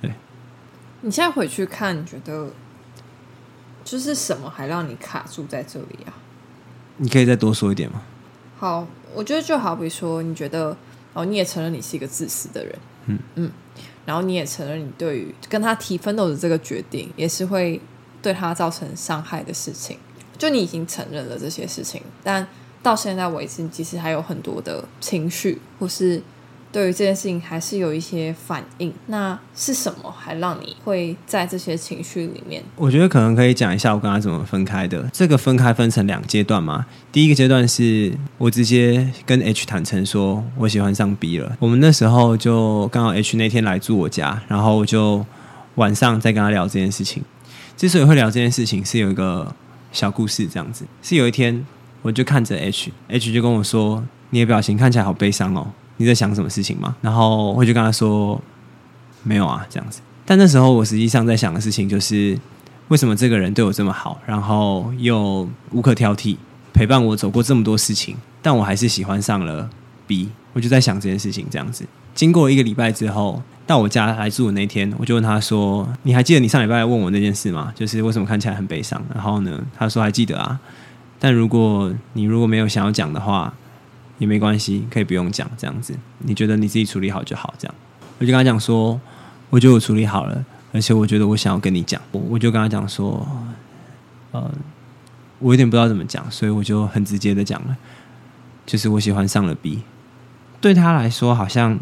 [0.00, 0.10] 对。
[1.02, 2.48] 你现在回去看，你觉得
[3.84, 6.16] 就是什么还让你卡住在这里啊？
[6.96, 8.00] 你可以再多说一点吗？
[8.56, 10.76] 好，我觉得就好比说，你觉得
[11.12, 12.74] 哦，你也承认你是一个自私的人，
[13.06, 13.18] 嗯。
[13.36, 13.50] 嗯，
[14.04, 17.80] 然后你也承认你对于跟他提分手的这个决定，也是会
[18.22, 19.98] 对他造成伤害的事情。
[20.38, 22.46] 就你已经承认了这些事情，但
[22.82, 26.22] 到现在为止，其实还有很多的情绪，或是
[26.70, 28.92] 对于这件事情还是有一些反应。
[29.06, 32.62] 那是什么还让你会在这些情绪里面？
[32.76, 35.08] 我觉得可能可以讲一下我跟他怎么分开的。
[35.12, 36.86] 这个分开分成两阶段嘛。
[37.10, 41.56] 第一个阶段是我直接跟 H 坦诚说我喜欢上 B 了。
[41.58, 45.24] 我们那时候就刚好 H 那天来住我家，然后我就
[45.76, 47.22] 晚上再跟他聊这件事情。
[47.76, 49.54] 之所以会聊这件事情，是有一个。
[49.90, 51.66] 小故事这样子，是有一天
[52.02, 58.40] 我就看着 H，H 就跟我说：“你的表情看起来好悲伤哦，你在想什么事情吗？”然后我就跟他说
[59.22, 62.38] ：“没有啊，这样子。”但那时候我实际上在想的事情就是，
[62.88, 66.38] 为什么这个人对我这么好，然后又无可挑剔，
[66.72, 69.68] 陪伴我走过这么多事情，但我还是喜欢上了
[70.06, 70.30] B。
[70.54, 71.84] 我就在想这件事情这样子。
[72.14, 73.42] 经过一个礼拜之后。
[73.68, 77.70] 到我家来住的那天，我就问他说：“你还记得你上礼拜问我那件事吗？
[77.76, 80.58] 就是为什么看起来很悲伤？”然后呢，他说：“还记得啊。”
[81.20, 83.52] 但如果你如果没有想要讲的话，
[84.18, 85.48] 也没关系，可以不用讲。
[85.56, 87.54] 这样子，你觉得你自己处理好就好。
[87.58, 87.74] 这样，
[88.18, 89.00] 我就跟他讲说
[89.50, 93.26] ：“我觉得我处理好了，而且我觉得我想要跟你讲。”我我就跟他讲说
[94.32, 94.50] ：“呃，
[95.38, 97.76] 我有点不知道怎么讲，所以我就很直接的讲了，
[98.66, 99.82] 就是我喜欢上了 B。
[100.60, 101.78] 对他来说，好像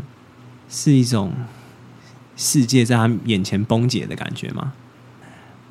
[0.69, 1.33] 是一种。”
[2.39, 4.75] 世界在他眼前崩解的感觉吗？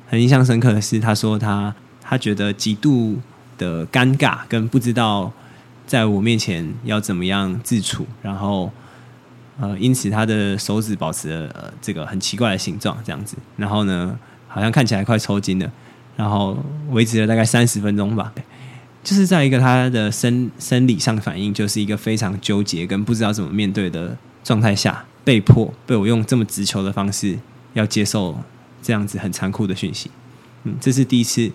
[0.08, 3.20] 很印象深刻的是，他说他他觉得极度
[3.56, 5.32] 的尴尬，跟不知道
[5.86, 8.70] 在我面前要怎么样自处，然后
[9.58, 14.18] 呃，因此他的手指保持了呃这个很奇怪的形状，这样子，然后呢，
[14.48, 15.70] 好像看起来快抽筋了，
[16.16, 16.58] 然后
[16.90, 18.32] 维持了大概三十分钟吧，
[19.04, 25.04] 就是在一个他的生生理上反应，就是一个非常纠结跟不知道怎么面对的状态下。
[25.24, 27.36] 被迫被我用这么直球的方式
[27.74, 28.38] 要接受
[28.80, 30.08] 这样子很残酷的讯息，
[30.62, 31.50] 嗯，这是第一次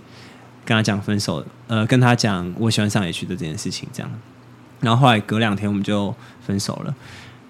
[0.65, 4.11] 跟他讲分手，呃，跟他讲我喜欢上 H 的这件事情，这样。
[4.79, 6.13] 然后后来隔两天我们就
[6.45, 6.95] 分手了。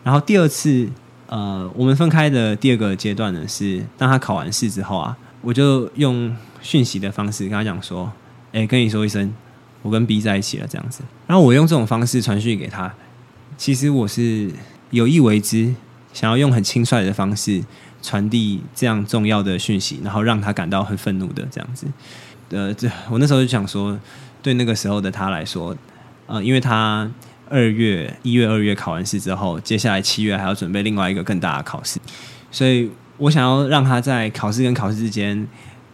[0.03, 0.89] 然后第二次，
[1.27, 8.11] 呃，我们分开的第二个阶段呢，是当他考完试之后啊，我就用讯息的方式跟他讲说，
[8.51, 9.33] 哎，跟你说一声，
[9.81, 11.03] 我跟 B 在一起了，这样子。
[11.27, 12.93] 然后我用这种方式传讯给他，
[13.57, 14.51] 其实我是
[14.89, 15.73] 有意为之。
[16.13, 17.63] 想要用很轻率的方式
[18.01, 21.87] 传递这样重要的讯息，然后让他感到很愤怒的这样子。
[22.51, 23.97] 呃，这我那时候就想说，
[24.41, 25.75] 对那个时候的他来说，
[26.27, 27.09] 呃，因为他
[27.49, 31.99] 二月、一月、二月考完试之后，接下来七月还要准备另外一个更大的考试，
[32.51, 35.47] 所以我想要让他在考试跟考试之间，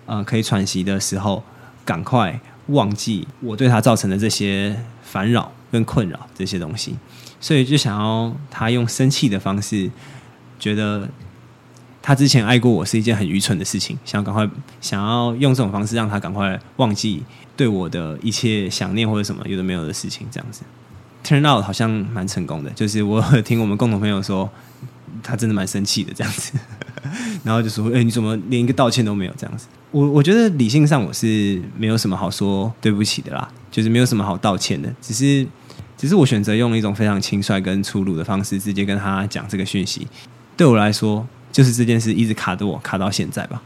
[0.05, 1.43] 呃，可以喘息的时候，
[1.85, 6.95] 赶快忘记我对他造成的这些烦扰跟困扰这些东西。
[7.39, 9.89] 所以就想要他用生气的方式，
[10.59, 11.07] 觉得
[12.01, 17.23] 他之前爱过我是一件很愚蠢的事情，想要赶快想要用这种方式让他赶快忘记
[17.55, 20.63] 对我的一切想念或者什么有的没有的事情，这样子。
[21.23, 24.49] Turn out 好像蛮成功的，就是我听我们共同朋友说，
[25.21, 26.53] 他真的蛮生气的这样子，
[27.43, 35.47] 然后就说：“哎，你怎么连一个道歉都没有？”这样子，我我觉得理性上我是没有什么好说对不起的啦，就是没有什么好道歉的，只是。
[35.97, 40.07] 只是我选择用一种非常轻率跟粗鲁的方式，直接跟他讲这个讯息。
[40.55, 43.59] 对我来说，就是这件事一直卡着我，卡到现在吧。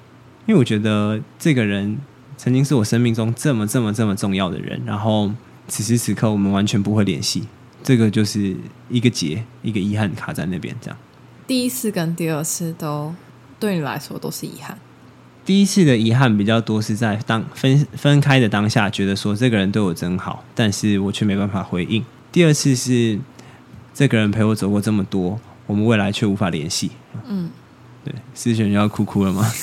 [0.45, 1.97] 因为我觉得这个人
[2.37, 5.29] 曾经是我生命中这么这么这么重要的人，然后
[5.67, 7.43] 此时此刻我们完全不会联系，
[7.83, 8.55] 这个就是
[8.87, 10.73] 一个结，一个遗憾卡在那边。
[10.79, 10.97] 这样，
[11.45, 13.13] 第一次跟第二次都
[13.59, 14.77] 对你来说都是遗憾。
[15.43, 22.01] 第一次的遗憾比较多是在当分分开的当下，觉得说这个人对我真好，但是我却没办法回应。
[22.31, 23.19] 第二次是
[23.93, 26.91] 这个人陪我走过这么多，我们未来却无法联系。
[27.27, 27.49] 嗯，
[28.03, 29.45] 对，思璇要哭哭了吗？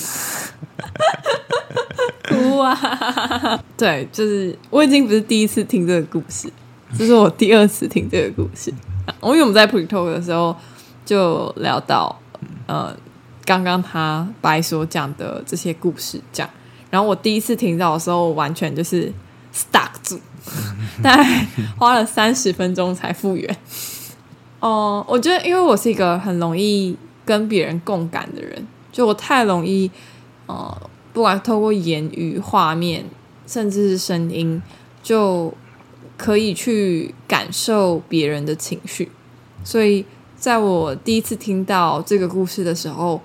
[2.29, 3.59] 哭啊！
[3.77, 6.53] 对，就是我已经不是第一次听这个故事。
[6.96, 8.72] 这是我第二次听这个故事。
[9.20, 10.55] 我因为我们在 pre talk 的时候
[11.05, 12.14] 就聊到，
[12.66, 12.94] 呃，
[13.44, 16.48] 刚刚他白所讲的这些故事，讲，
[16.90, 19.12] 然后我第一次听到的时候，完全就是
[19.55, 20.20] stuck 住，
[21.03, 21.46] 大概
[21.79, 23.57] 花了三十分钟才复原。
[24.61, 26.96] 哦，我觉得因为我是一个很容易
[27.28, 29.90] 跟别人共感的人，就我太容易，
[30.46, 33.04] 呃，不管透过言语、画面，
[33.46, 34.62] 甚至是声音，
[35.02, 35.52] 就
[36.16, 39.12] 可以去感受别人的情绪。
[39.62, 40.06] 所以
[40.38, 43.20] 在我第一次听到这个故事的时候，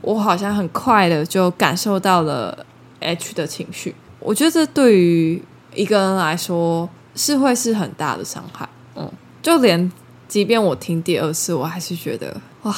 [0.00, 2.64] 我好像很快的就感受到了
[3.00, 3.96] H 的情绪。
[4.20, 5.42] 我觉得这对于
[5.74, 8.68] 一个人来说是会是很大的伤害。
[8.94, 9.10] 嗯，
[9.42, 9.90] 就连。
[10.30, 12.72] 即便我听第二次，我还是觉得哇，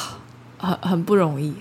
[0.63, 1.53] 很很不容易。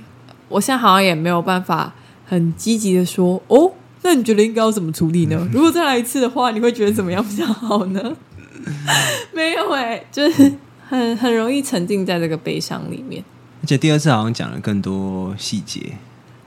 [0.49, 1.93] 我现在好像也没有办法
[2.27, 5.49] 很积极的说哦，那你觉得应该要怎么处理呢？
[5.53, 8.17] 如果再来一次的话，你会觉得怎么样比较好呢？
[9.35, 10.53] 没有哎，就是
[10.89, 13.25] 很很容易沉浸在这个悲伤里面。
[13.63, 15.81] 而且第二次好像讲了更多细节。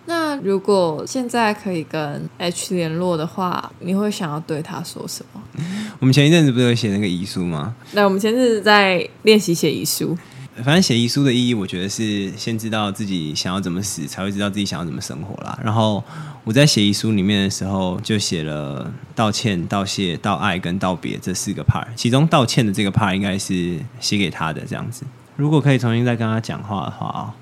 [0.08, 5.42] 那如果现在可以跟 H 联络的话，你会想要对他说什么？
[6.00, 7.74] 我们前一阵子不是有写那个遗书吗？
[7.94, 10.16] 那我们前阵子在练习写遗书。
[10.64, 15.60] 反正写遗书的意义，我觉得是先知道自己想要怎么死，才会知道自己想要怎么生活啦。
[15.62, 16.02] 然后
[16.46, 21.86] 我在写遗书里面的时候，就写了道歉、道谢、道爱跟道别这四个 part。
[21.96, 25.04] 其中道歉的这个 part 应该是写给他的这样子。
[25.36, 27.34] 如果可以重新再跟他讲话的话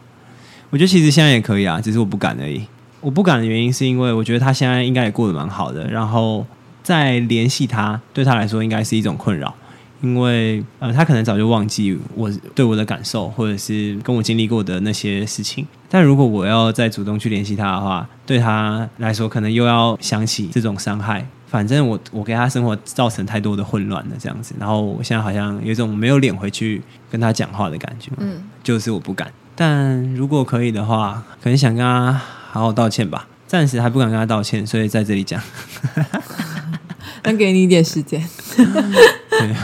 [0.71, 2.65] 我觉得其实现在也可以啊，只是我不敢而已。
[2.99, 6.43] 我不敢的原因是因为我觉得他现在应该也过得蛮好的，然后
[6.81, 9.53] 再联系他对他来说应该是一种困扰，
[10.03, 15.65] 因为呃他可能早就忘记我对我的感受，或者是跟我经历过的那些事情。
[15.89, 21.25] 但如果我要再主动去联系他的话，对他来说可能又要想起这种伤害。
[21.47, 24.55] 反正我我给他生活造成太多的混乱了，这样子。
[24.59, 29.31] 然后我现在好像有一种没有脸回去跟他讲话的感觉，嗯，就是我不敢。
[29.55, 32.11] 但如果可以的话，可能想跟他
[32.51, 33.27] 好好道歉吧。
[33.45, 35.39] 暂时还不敢跟他道歉，所以在这里讲。
[37.29, 38.23] 能给你一点时间。
[38.55, 39.55] 对，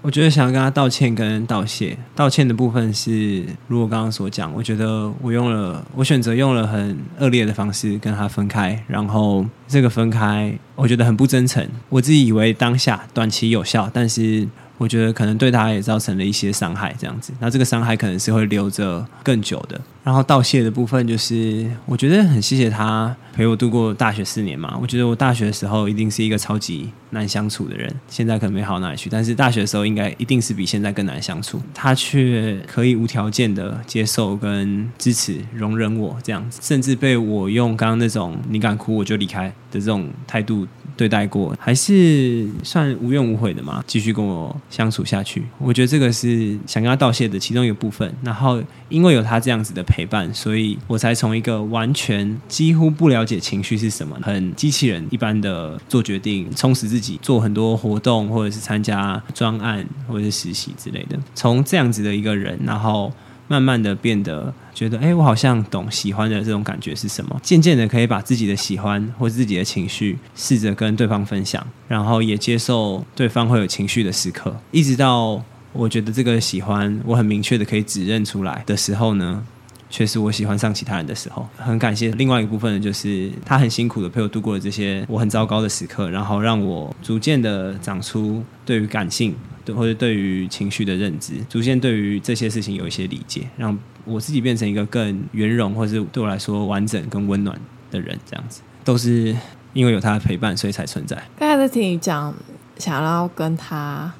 [0.00, 1.96] 我觉得想要跟他道歉跟道谢。
[2.14, 11.66] 道歉的部分是，如我刚刚所讲，我觉得我用了，我选择用了很恶劣的方式跟他分开，然后这个分开，我觉得很不真诚。
[11.88, 14.48] 我自己以为当下短期有效，但是。
[14.80, 19.78] 我觉得可能对他也造成了一些伤害，这样子，那这个伤害可能是会留着更久的。
[20.02, 24.78] 然后道谢的部分，就是我觉得很谢谢他陪我度过大学四年嘛。
[24.80, 31.60] 我觉得我大学的时候一定是一个超级难相处的人，现在可能没好哪里去，但是大学的时候应该一定是比现在更难相处。
[31.74, 40.66] 他却可以无条件的接受跟支持、容忍我这样子，甚至被我用刚刚那种“你敢哭我就离开”的这种态度。
[41.00, 43.82] 对待过还是算无怨无悔的嘛？
[43.86, 48.14] 继续跟我相处下去，我觉得这个是想跟他道谢的其中一个部分。
[48.22, 63.10] 然后因为有他这样子的陪伴，所以我才从一个完全几乎不了解情绪是什么、很机器人一般的做决定、充实自己、做很多活动或者是参加专案或者是实习之类的，从这样子的一个人，然后。
[63.50, 67.36] 慢慢的变得觉得，哎，我好像懂喜欢的这种感觉是什么。
[67.42, 74.56] 渐渐的可以把自己的喜欢或自己的情绪试着跟对方分享，然后也接受对方会有情绪的时刻。
[74.70, 79.44] 一直到我觉得这个喜欢我很明确的可以指认出来的时候呢。
[79.90, 98.16] 却是我喜欢上其他人的时候，很感谢另外一部分呢，就是他很辛苦的陪我度过了这些我很糟糕的时刻，然后让我逐渐的长出对于感性，对或者对于情绪的认知，逐渐对于这些事情有一些理解，让我自己变成一个更圆融，或是对我来说完整、跟温暖的人。
[98.24, 99.36] 这样子都是
[99.72, 101.20] 因为有他的陪伴，所以才存在。
[101.36, 102.32] 刚才在听你讲，
[102.78, 104.12] 想要跟他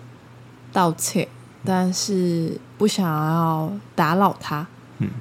[0.73, 1.29] 道歉，
[1.65, 4.67] 但是不想要打扰他。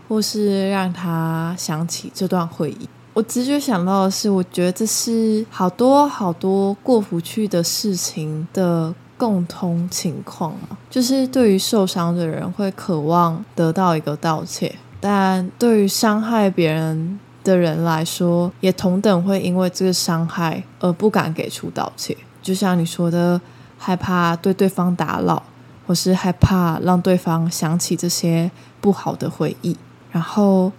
[0.07, 10.77] 或是让他想起这段回忆，我直觉想到的是，我觉得这是好多好多过不去的事情的共通情况嘛。
[10.89, 22.15] 就是对于受伤的人会渴望得到一个道歉，但对于伤害别人的人来说，也同等会因为这个伤害而不敢给出道歉。
[22.41, 23.39] 就像你说的，
[23.77, 25.43] 害怕对对方打扰。
[25.89, 29.75] 我是害怕让对方想起这些不好的回忆，
[30.11, 30.71] 然后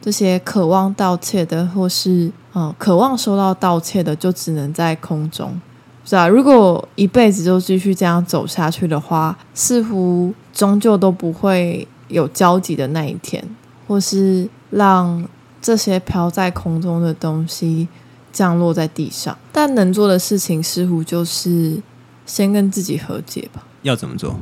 [0.00, 5.60] 这些渴望道歉的，或是嗯渴望收到道歉的，就只能在空中，
[6.06, 6.26] 是吧？
[6.26, 13.44] 如果一辈子就继续这样走下去的话，似乎终究都不会有交集的那一天，
[13.86, 15.28] 或是让
[15.60, 17.88] 这些飘在空中的东西
[18.32, 19.36] 降落在地上。
[19.52, 21.82] 但能做的事情，似乎就是
[22.24, 23.62] 先跟自己和解吧。
[23.82, 24.38] 要怎么做？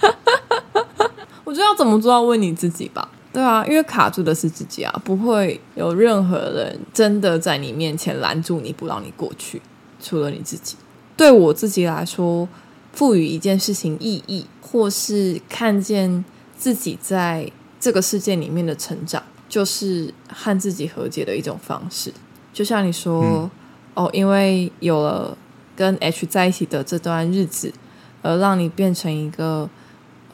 [1.44, 3.08] 我觉得要怎么做，要问你自己吧。
[3.32, 9.62] 对啊，因为卡住的是自己啊，不会有任何人真的在你面前拦住你不让你过去，
[10.00, 10.76] 除了你自己。
[11.16, 12.48] 对我自己来说，
[12.92, 16.24] 赋予一件事情意义，或是看见
[16.56, 22.12] 自己在这个世界里面的成长，就是和自己和解的一种方式。
[22.52, 23.48] 就像你说，
[23.94, 25.36] 哦，因为有了
[25.76, 27.72] 跟 H 在一起的这段日子，
[28.22, 29.68] 而让你变成一个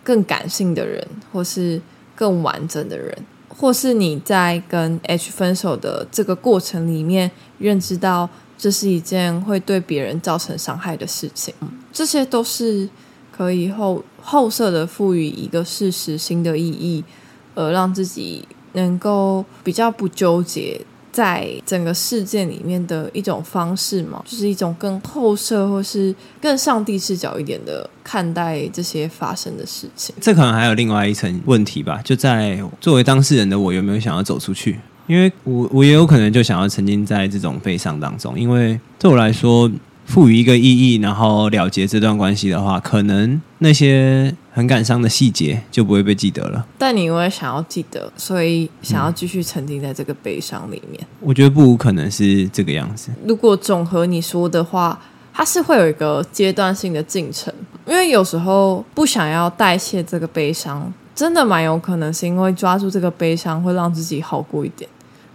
[0.03, 1.81] 更感性的人，或是
[2.15, 3.17] 更完整的人，
[3.49, 11.55] 或是你在跟 H 分手的这个过程里面，认知到这是一件会对别人造成伤害的事情，
[11.93, 12.89] 这些都是
[13.31, 17.05] 可以后后设的赋予一个事实新的意义，
[17.55, 20.81] 而让自己能够比较不纠结。
[21.17, 30.15] 在整个事件里面的一种方式嘛，就是一种更后设或是更上帝视角一点的看待这些发生的事情。
[30.21, 34.79] 这可能还有另外一层问题吧，就在作为当事人的我有没有想要走出去？
[35.07, 39.71] 因为我我也有可能就想要沉浸在这种悲伤当中，因为对我来说。
[40.07, 46.67] 赋予一个意义，然后了结这段关系的话，可能那些很感伤的细节就不会被记得了。
[46.79, 51.07] 但你因为想要记得，所以想要继续沉浸在这个悲伤里面。
[51.21, 53.11] 我觉得不无可能是这个样子。
[53.27, 54.99] 如果总和你说的话，
[55.35, 57.53] 它是会有一个阶段性的进程，
[57.85, 64.89] 因为有时候不想要代谢这个悲伤，真的蛮有可能是因为抓住这个悲伤会让自己好过一点，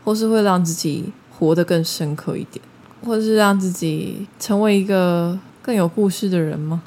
[0.04, 2.60] 或是会让自己活得更深刻一点。
[3.06, 6.82] 或是让自己成为一个更有故事的人吗？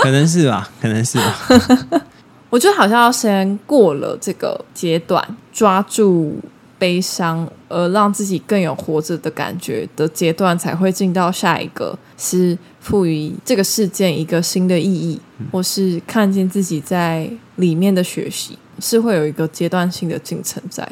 [0.02, 2.02] 可能是吧，可能是吧。
[2.50, 6.38] 我觉得好像要先过了这个阶段，抓住
[6.78, 15.20] 悲伤，而让自己更有活着的感觉的阶段，才会进到下一个，是赋予这个事件一个新的意义，
[15.52, 20.88] 或是看见自己在里面的学习，是会有一个阶段性的进程在。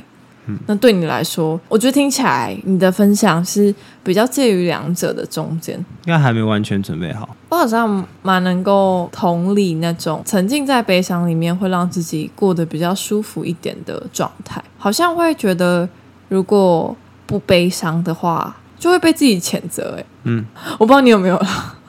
[0.66, 7.28] 那对你来说，我觉得听起来你的分享是比较介于两者的中间，应该还没完全准备好。
[7.48, 15.88] 我好像蛮能够同理那种沉浸在悲伤里面会让自己过得比较舒服一点的状态，好像会觉得
[16.28, 19.96] 如果不悲伤的话，就会被自己谴责。
[19.98, 20.44] 哎，嗯，
[20.78, 21.42] 我不知道你有没有，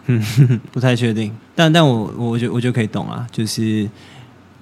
[0.07, 0.21] 嗯，
[0.71, 3.89] 不太确定，但但我我就我就可以懂啊，就是。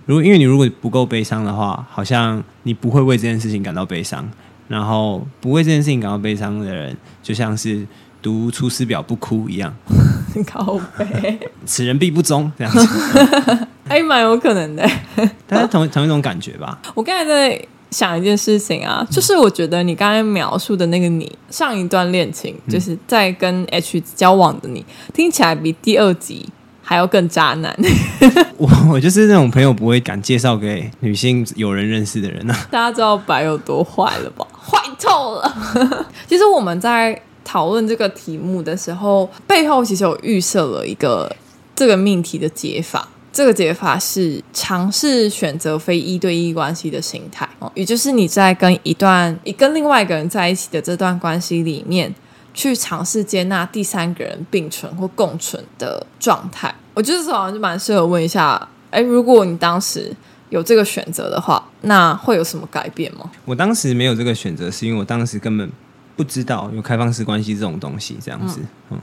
[0.07, 4.27] 如果因为你如果不够悲伤的话，好像你不会为这件事情感到悲伤。
[4.67, 7.87] 然后不为这件事情感到悲伤的人，就像是
[8.21, 9.73] 读《出师表》不哭一样，
[10.45, 12.85] 靠背，此人必不忠这样子，
[13.87, 14.85] 还蛮有可能的。
[15.47, 16.77] 但是同同一种感觉吧。
[16.95, 26.45] 我刚才在想一件事情啊，就是我觉得你刚才描述的那个你上一段恋情，就是在跟 H 交往的你，听起来比第二集。
[26.87, 27.77] 还要更渣男，
[28.55, 32.57] 我我就是那种朋友不会敢介绍给女性有人认识的人啊。
[32.71, 34.47] 大家知道白有多坏了吧？
[34.57, 36.07] 坏透了。
[36.29, 41.29] 其实我们在讨论这个题目的时候，背后其实有预设了一个
[41.75, 43.05] 这个命题的解法。
[43.33, 52.15] 这个解法是尝试选择非一对一关系的形态哦，也就是你在跟一段你跟另外一个人在一起的这段关系里面。
[52.57, 60.11] 去尝试接纳第三个人并存或共存的状态，我觉得这好像就蛮适合问一下：哎，如果你当时
[60.49, 63.29] 有这个选择的话，那会有什么改变吗？
[63.45, 65.69] 我当时没有这个选择，是因为我当时根本
[66.15, 68.97] 不知道有开放式关系这种东西，这样子，嗯，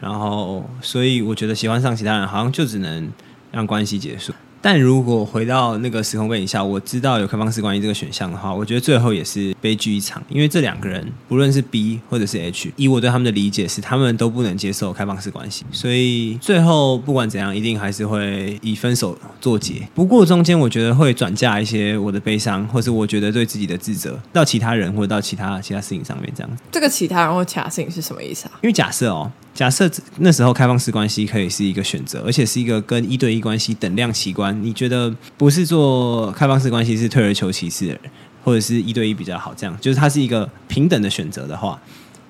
[0.00, 3.12] 然后所以我觉得喜欢上其他人，好像就只能
[3.52, 4.32] 让关系结束。
[4.66, 10.20] 但如果回到那个时空背景下，我知道有开放式关系这个选项的话，我觉得最后也是悲剧一场。
[10.28, 19.86] 因为这两个人，不论是 B 或者是 H，以我对他们的理解是，他们都不能接受开放式关系，所以最后不管怎样，一定还是会以分手作结。
[19.94, 26.50] 不过中间我觉得会转嫁一些我的悲伤，或是我觉得对自己的自责到其他人或者到其他其他事情上面，这样。
[26.72, 28.58] 这个其他人或其他事情是什么意思啊？
[28.64, 29.30] 因为假设哦。
[29.56, 34.56] 假设那时候开放式关系可以是一个选择，而且是一个跟一对一关系等量齐观。
[34.62, 37.98] 你觉得不是做开放式关系是退而求其次，
[38.44, 39.54] 或者是一对一比较好？
[39.54, 41.80] 这样就是它是一个平等的选择的话，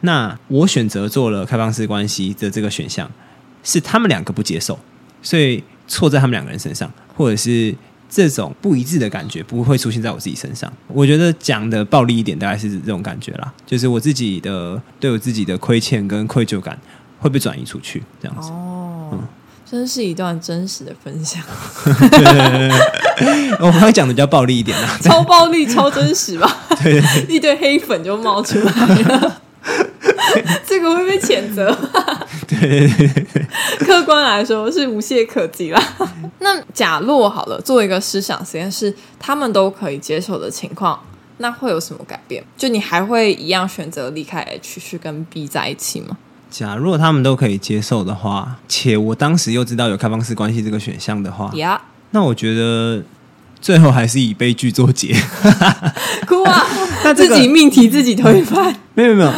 [0.03, 3.11] 那我选择做了开放式关系的这个选项，
[3.65, 4.79] 是他们两个不接受，
[5.21, 7.75] 所以错在他们两个人身上，或者是
[8.09, 10.73] 这种不一致的感觉不会出现在我自己身上。
[10.87, 16.79] 我觉得讲的暴力一点，大概是这种感觉啦，就是我自己的对我自己的亏欠跟愧疚感。
[17.19, 19.19] 会被转移出去，这样子哦，
[19.69, 21.43] 真是一段真实的分享。
[23.59, 26.57] 我刚才讲的比较暴力一点啦， 超暴力、超真实吧？
[26.83, 29.41] 对，一堆黑粉就冒出来了，
[30.67, 31.77] 这个会被谴责。
[32.47, 32.89] 对
[33.81, 35.83] 客观来说是无懈可击啦。
[36.39, 41.01] 那假若好了，做一个思想实验室，他们都可以接受的情况，
[41.39, 42.45] 那会有什么改变？
[42.57, 46.17] 就你还会一样选择离开 H 去跟 B 在一起吗？
[46.59, 51.79] 假如他们都可以接受的话，且我当时又知道有开放式关系这个选项的话，呀，
[52.13, 53.03] 那我觉得
[53.61, 55.15] 最后还是以悲剧作结。
[56.27, 56.63] 哭啊！
[57.05, 58.75] 那这个自己命题自己推翻。
[58.95, 59.31] 没有没有，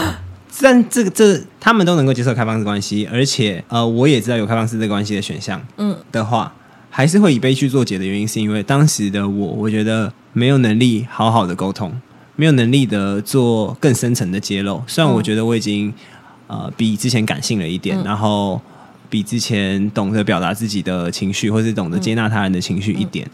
[0.60, 6.52] 但这个这他们都能够接受开放式关系，而且呃，我也知道有开放式这个关系的选项，嗯的话，
[6.88, 12.00] 还是会以悲剧作结的原因，是因为当时的我，我觉得没有能力好好的沟通，
[12.36, 14.80] 没有能力的做更深层的揭露。
[14.86, 15.92] 虽然我觉得我已经
[16.48, 18.60] 呃比之前感性了一点，嗯然后
[19.08, 23.24] 比之前懂得表达自己的情绪，或是懂得接纳他人的情绪一点，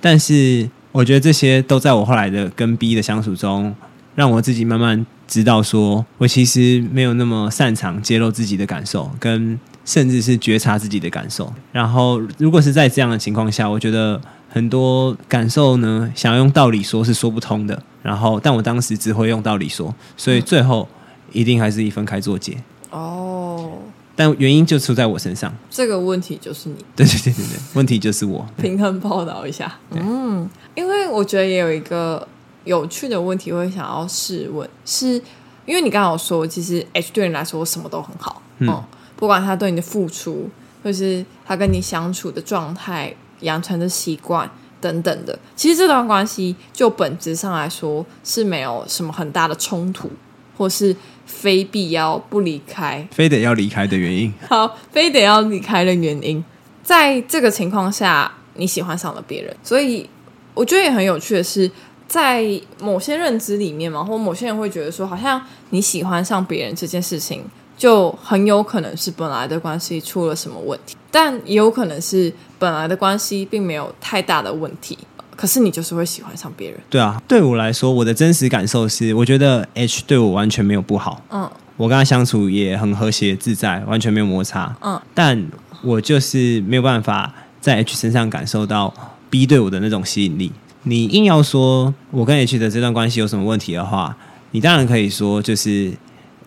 [0.00, 3.74] 但是我觉得这些都在我后来的跟 B 的相处中，
[4.14, 11.50] 让我自己慢慢知道说，我其实没有那么擅长揭露自己的感受，跟甚至是觉察自己的感受。
[11.72, 14.20] 然后，如果是在这样的情况下，我觉得
[14.50, 17.82] 很多感受呢，想要用道理说是说不通的。
[18.02, 20.86] 然后，但我当时只会用道理说，所以最后
[21.32, 22.56] 一定还是以分开做结。
[22.90, 23.72] 哦，
[24.16, 25.52] 但原因就出在我身上。
[25.70, 28.46] 这个问题就是你对对对对对，问题就是我。
[28.56, 29.78] 平衡报道一下。
[29.90, 32.26] 嗯，因为我觉得也有一个
[32.64, 35.22] 有趣的问题会想要试问，是
[35.66, 38.84] 因为你刚刚有说，其实 H 对你来说什么都很好，嗯嗯，
[39.16, 40.48] 不管他对你的付出，
[40.82, 44.50] 或是他跟你相处的状态、养成的习惯
[44.80, 50.10] 等等的，其实这段关系就本质上来说是没有什么很大的冲突，
[50.56, 50.96] 或是
[51.28, 53.06] 非必要不离开。
[53.12, 56.42] 非得要离开的原因， 好，非得要离开的原因，
[56.82, 60.08] 在这个情况下，你喜欢上了别人，所以
[60.54, 61.70] 我觉得也很有趣的是，
[62.08, 62.44] 在
[62.80, 67.44] 某些认知里面嘛，或某些人会觉得说，好像你喜欢上别人这件事情，
[67.76, 74.98] 就很有可能是本来的关系出了什么问题，但也有可能是本来的关系并没有太大的问题，
[75.38, 76.80] 可是你就是会喜欢上别人。
[76.90, 84.74] 对啊，对我来说，我的真实感受是，我觉得 H 对我完全没有不好，嗯我跟他相处也很和谐自在，完全没有摩擦。
[84.80, 85.46] 嗯，但
[85.80, 88.92] 我就是没有办法在 H 身上感受到
[89.30, 90.50] B 对我的那种吸引力。
[90.82, 94.16] 你硬要说我跟 H 的这段关系有什么问题的话，
[94.50, 95.92] 你当然可以说就是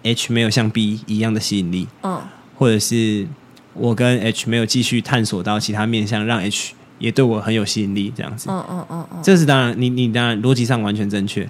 [0.04, 2.20] H 没有像 B 一样的吸引力，嗯
[2.58, 3.26] 或者是
[3.74, 8.50] 我跟 H 没有继续探索到其他面向，让 H 也对我很有吸引力，这样子。
[8.50, 11.50] 嗯嗯嗯嗯，这是当然，你你当然逻辑上完全正确，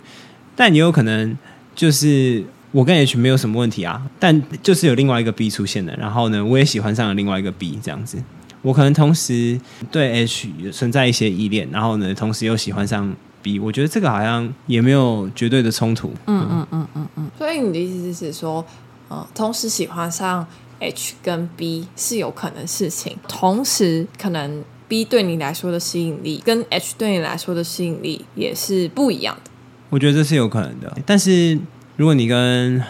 [0.56, 1.38] 但也有可能
[1.76, 8.18] 就是我跟 H 没有什么问题啊，但就是有另外一个 B 出现了，然后呢，我也喜欢上了另外一个 B 这样子，
[8.62, 9.60] 我可能同时
[9.92, 16.68] 对 H 存在一些依恋，然后呢，同时又喜欢上 B，我觉得这个好像也没有绝对的冲突，嗯嗯。
[16.72, 18.64] 嗯嗯嗯，所以你的意思是说，
[19.10, 20.46] 呃，同时喜欢上
[20.80, 29.50] H 跟 B 是有可能事情，同时可能 B 对你来说的吸引力跟 H 对你来说的吸引力也是不一样的。
[29.90, 31.58] 我觉得这是有可能的，但是
[31.96, 32.84] 如果你跟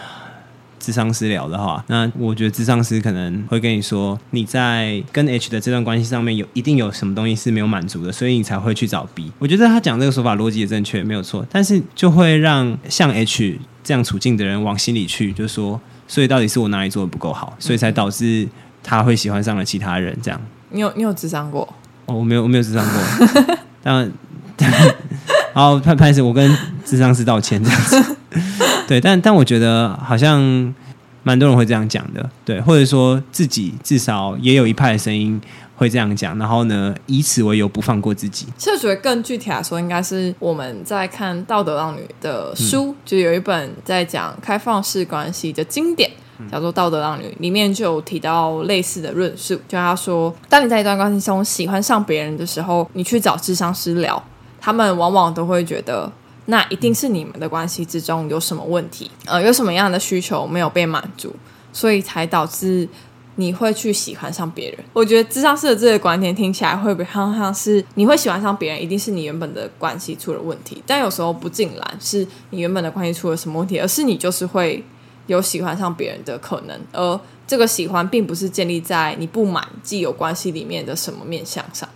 [0.80, 9.30] 智商师聊的话，那我觉得智商师可能会跟你说，你在跟 H 的这段关系上面有一定有什么东西是没有满足的，所以你才会去找 B。
[9.38, 18.48] 我觉得他讲这个说法逻辑也正确，没有错，但是就会让像 H 这样处境的人往心里去，就说，所以到底是我哪里做的不够好，所以才导致
[18.82, 20.40] 他会喜欢上了其他人这样。
[20.70, 21.72] 你有你有智商过？
[22.06, 24.10] 哦，我没有，我没有智商过， 但
[25.54, 28.16] 好，潘潘是我跟智商师道歉这样子，
[28.88, 30.74] 对，但但我觉得好像
[31.22, 35.40] 蛮多人会这样讲的，对，或者说自己至少也有一派的声音
[35.76, 46.10] 会这样讲，然后呢，以此为由不放过自己，其实我觉得更具体来说，应该是我们在看《道德浪女》的书，就有一本在讲开放式关系的经典。
[46.50, 54.22] 叫做《道德浪女》，里面就有提到类似的论述，就他说，当你在一段关系中喜欢上别人的时候，你去找智商师聊，
[54.60, 56.10] 他们往往都会觉得，
[56.46, 61.34] 那一定是你们的关系之中有什么问题，呃，有什么样的需求没有被满足，
[61.72, 62.88] 所以才导致
[63.36, 64.78] 你会去喜欢上别人。
[64.92, 74.84] 我觉得智商师的这个观点听起来会比较像是你会喜欢上别人，一定是你原本的关系出了问题，但有时候不尽然是你原本的关系出了什么问题，而是你就是会
[75.32, 81.88] 有喜欢上别人的可能，而这个喜欢并不是建立在你不满既有关系里面的什么面向上。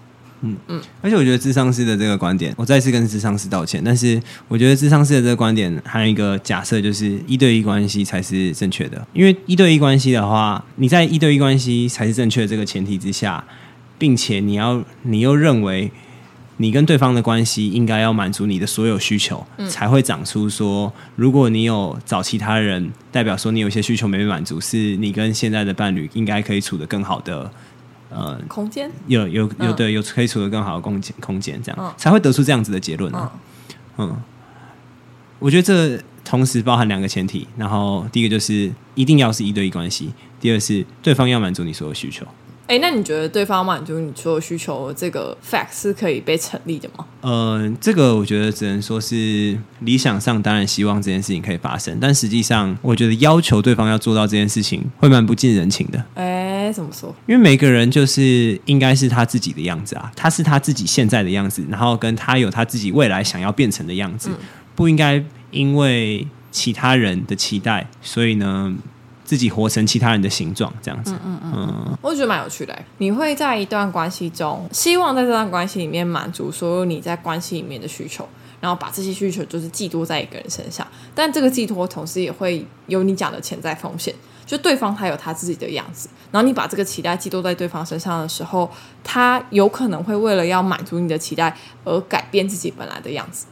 [0.42, 9.06] 嗯嗯而且我觉得智商师的这个观点，我再次跟智商师道歉，但是我觉得智商师的这个观点还有一个假设，就是一对一关系才是正确的。
[9.14, 13.42] 因为一对一关系的话，你在一对一关系才是正确的这个前提之下，
[13.96, 15.90] 并且你要你又认为
[16.58, 27.50] 你跟对方的关系应该要满足你的所有需求，才会长出说，如果你有找其他人，代表说你有一些需求没被满足，是你跟现在的伴侣应该可以处得更好的，
[28.08, 29.76] 呃，空间，有有有嗯。
[29.76, 31.92] 的有可以处得更好的空间空间，这样、嗯。
[31.98, 33.30] 才会得出这样子的结论、啊。
[33.98, 34.16] 嗯，
[35.38, 42.26] 我觉得这同时包含两个前提，然后第一个就是一定要是一对一关系，第二是对方要满足你所有需求。
[42.66, 47.06] 哎，那你觉得对方满足你所有需求，这个 fact 是可以被成立的吗？
[47.20, 56.04] 呃，这个我觉得只能说是理想上，当然希望这件事情可以发生，但实际上，我觉得要求对方要做到这件事情，会蛮不近人情的。
[56.14, 57.14] 哎，怎么说？
[57.26, 64.30] 因为每个人就是应该是他自己的样子啊，他是他自己现在的样子，然后跟他有他自己未来想要变成的样子，
[64.74, 68.74] 不应该因为其他人的期待，所以呢，
[69.26, 71.12] 自己活成其他人的形状，这样子。
[71.22, 72.74] 嗯嗯我觉得蛮有趣的。
[72.98, 78.26] 你会在一段关系中，希望在这段关系里面满足所有你在关系里面的需求，
[78.60, 80.86] 然后把这些需求就是寄托在一个人身上。
[81.14, 84.14] 但这个寄托同时也会有你讲的潜在风险，
[84.46, 88.70] 就对方他有他自己的样子，然后你把这个期待寄托在对方身上的时候，
[89.02, 93.46] 他有可能会为了要满足你的期待而改变自己本来的样子。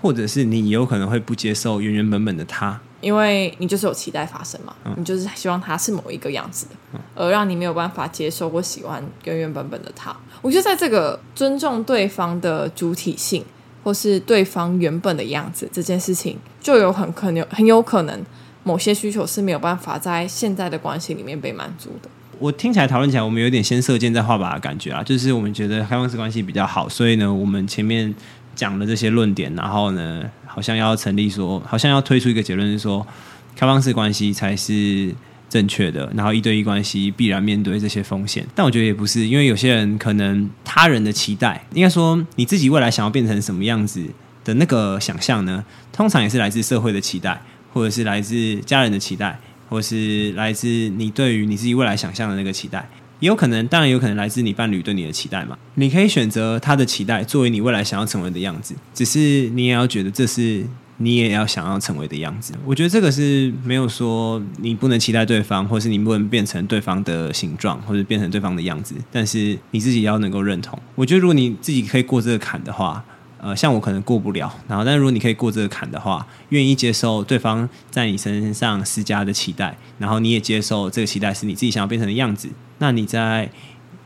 [0.00, 10.16] 或者是你有可能会不接受原原本本的他，因为你就是有期待发生嘛，你就是希望他是某一个样子的，而让你没有办法接受或喜欢原原本本的他。
[10.42, 13.44] 我觉得在这个尊重对方的主体性，
[13.84, 18.24] 或是对方原本的样子这件事情，就有很可能很有可能
[18.64, 22.08] 某些需求是没有办法在现在的关系里面被满足的。
[22.40, 28.14] 我听起来讨论起来，我们有点先射箭再画靶的感觉啊，就是我们觉得开放式关系比较好，所以呢，我们前面
[28.58, 33.06] 讲了这些论点，然后呢，好像要成立说，好像要推出一个结论是说，
[33.54, 35.14] 开放式关系才是
[35.48, 38.44] 正确的，然后一对一关系必然面对这些风险。
[38.56, 44.04] 但我觉得也不是，因为有些人可能他人的期待，应该说你自己未来想要变成什么样子
[44.42, 47.40] 的那个想象呢，通常也是来自社会的期待，
[47.72, 49.38] 或者是来自家人的期待。
[49.70, 52.88] 或是来自你对于你自己未来想象的那个期待，
[53.20, 55.58] 也有可能，当然有可能来自你伴侣对你的期待嘛。
[55.74, 60.64] 你可以选择他的期待作为你未来想要成为的样子，只是你也要觉得这是
[60.98, 62.52] 你也要想要成为的样子。
[62.64, 70.78] 我觉得这个是没有说你不能期待对方，或是你不能变成对方的形状，或者变成对方的样子，但是你自己要能够认同。
[70.94, 73.04] 我觉得如果你自己可以过这个坎的话。
[73.40, 83.50] 呃，像我可能过不了，然后，但如果你可以过这个坎的话，愿意接受对方在你身上施加的期待，然后你也接受这个期待是你自己想要变成的样子，那你在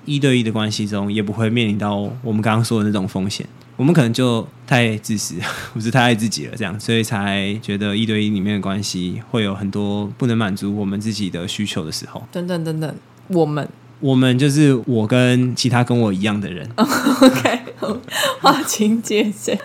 [0.05, 3.47] 一对一的关系中也不会面临到我们刚刚说的那种风险。
[3.77, 5.35] 我们可能就太自私，
[5.73, 12.23] 或是太爱自己了，这样，所以才觉得一对一里面的关系会有很多不能满足我们自己的需求的时候。
[12.31, 12.95] 等等等等，
[13.29, 13.67] 我们
[14.03, 17.61] 我们就是我跟其他跟我一样的人， OK
[18.43, 19.59] 划清界限。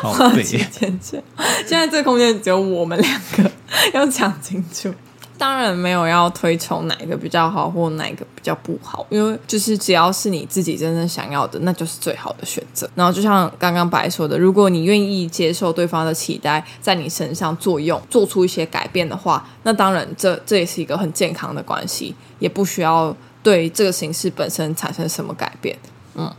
[0.00, 0.42] 好划背。
[0.42, 1.22] 清界限。
[1.66, 3.50] 现在这个空间只有我们两个，
[3.92, 4.92] 要讲清楚。
[5.38, 12.88] 当然没有要推崇哪一个比较好或哪一个比较不好，因为就是只要是你自己真正想要的，那就是最好的选择。
[12.94, 25.76] 然后就像刚刚白说的，如果你愿意接受对方的期待在你身上作用，做出一些改变的话，那当然这这也是一个很健康的关系，也不需要对这个形式本身产生什么改变。
[26.14, 26.30] 嗯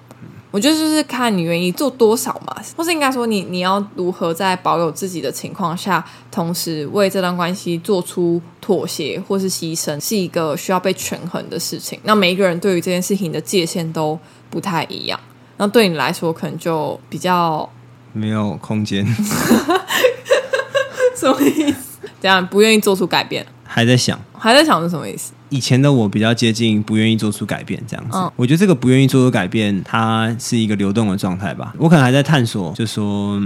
[0.51, 11.99] 我觉得就是看你愿意做多少嘛，或是应该说你你要如何在保有自己的情况下，同时为这段关系做出妥协或是牺牲，是一个需要被权衡的事情。
[12.03, 14.19] 那每一个人对于这件事情的界限都
[14.51, 15.19] 不太一样，
[15.57, 17.67] 那对你来说可能就比较
[18.11, 19.03] 没有空间，
[21.17, 21.97] 什么意思？
[22.21, 23.43] 这样不愿意做出改变，
[23.73, 24.19] 还在想。
[24.37, 25.33] 还在想是什么意思？
[25.49, 31.73] 以前的我比较接近不愿意做出改变这样子，嗯我觉得这个不愿意做出改变，它是一个流动的状态吧。
[31.79, 33.37] 我可能还在探索，就说，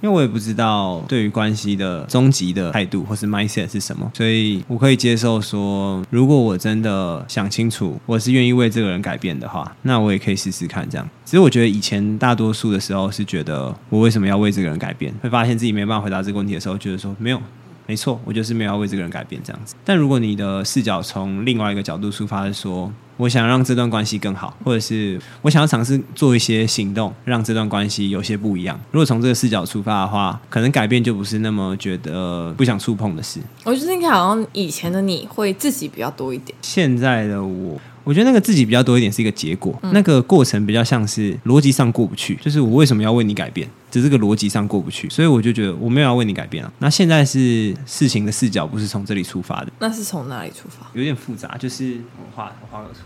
[0.00, 11.06] 因为我也不知道对于关系的终极的态度或是 mindset 是什么，所以我可以接受说，如果我真的想清楚，我是愿意为这个人改变的话，那我也可以试试看这样。
[11.24, 17.40] 其实我觉得以前大多数的时候是觉得我为什么要为这个人改变，会发现自己没办法回答这个问题的时候，觉得说没有。
[17.86, 19.74] 没错，我就是没有要为这个人改变这样子。
[19.84, 28.78] 但如果你的视角从另外一个角度出发，是说我想让这段关系更好，或者是我想要尝试做一些行动，让这段关系有些不一样。
[28.90, 33.40] 如果从这个视角出发的话，可能改变就不是那么觉得不想触碰的事。
[33.64, 46.72] 我觉得应该好像以前的你会自己比较多一点，现在的我，我觉得那个自己比较多一点是一个结果，那个过程比较像是逻辑上过不去，就是我为什么要为你改变，只是这个逻辑上过不去，所以我就觉得我没有要为你改变啊。
[46.78, 50.86] 那现在是事情的视角不是从这里出发的，那是从哪里出发？
[50.94, 53.00] 有点复杂，就是我画我画个图，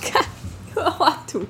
[0.00, 0.24] 看
[0.82, 1.44] 我画图。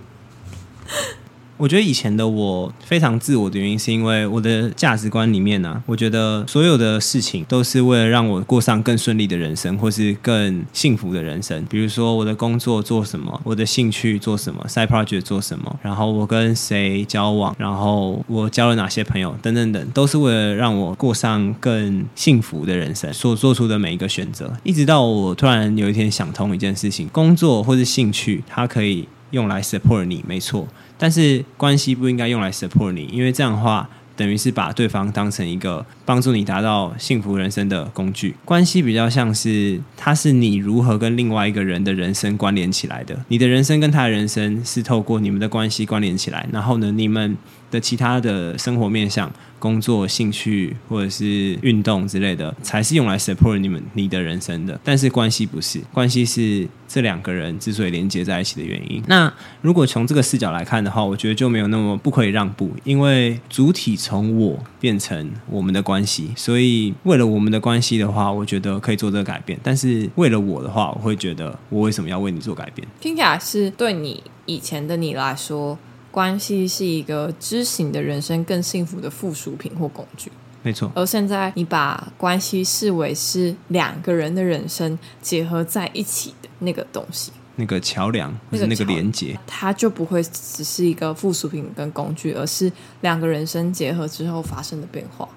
[1.58, 11.64] 我觉得以前的我非常自我的原因，是因为我的价值观里面呢、我觉得所有的事情都是为了让我过上更顺利的人生，或是更幸福的人生。
[11.68, 24.52] 比如说我的工作做什么，我的兴趣做什么，side project 做什么，然后我跟谁交往，然后我交了哪些朋友，等等等，都是为了让我过上更幸福的人生所做出的每一个选择。
[24.62, 30.68] 一直到我突然有一天想通一件事情，工作或是兴趣，它可以用来 support 你，没错。
[30.98, 38.34] 但是关系不应该用来 support 你，因为这样的话，等于是把对方当成一个帮助你达到幸福人生的工具。
[38.44, 43.16] 关系比较像是，它是你如何跟另外一个人的人生关联起来的。
[43.28, 47.36] 你的人生跟他的人生是透过你们的关系关联起来，然后呢，你们
[47.70, 49.30] 的其他的生活面向。
[49.60, 54.80] 工作、兴趣或者是运动之类的，才是用来 support 你们你的人生的。
[54.84, 59.02] 但是关系不是，关系是这两个人之所以连接在一起的原因。
[59.08, 59.28] 那
[59.60, 69.58] 如果从这个视角来看的话，我觉得就没有那么不可以让步，因为主体从我变成我们的关系，所以为了我们的关系的话，我觉得可以做这个改变。
[69.60, 72.86] 但是为了我的话，我会觉得我为什么要为你做改变？
[73.00, 75.76] 听起来是对你以前的你来说。
[76.10, 80.32] 关系是一个知行的人生更幸福的附属品或工具，
[80.62, 80.90] 没错。
[80.94, 95.28] 而现在你把关系视为是两个人的人生结合在一起的那个东西，那个桥梁，那个那个连接，它就不会只是一个附属品跟工具，而是两个人生结合之后发生的变化。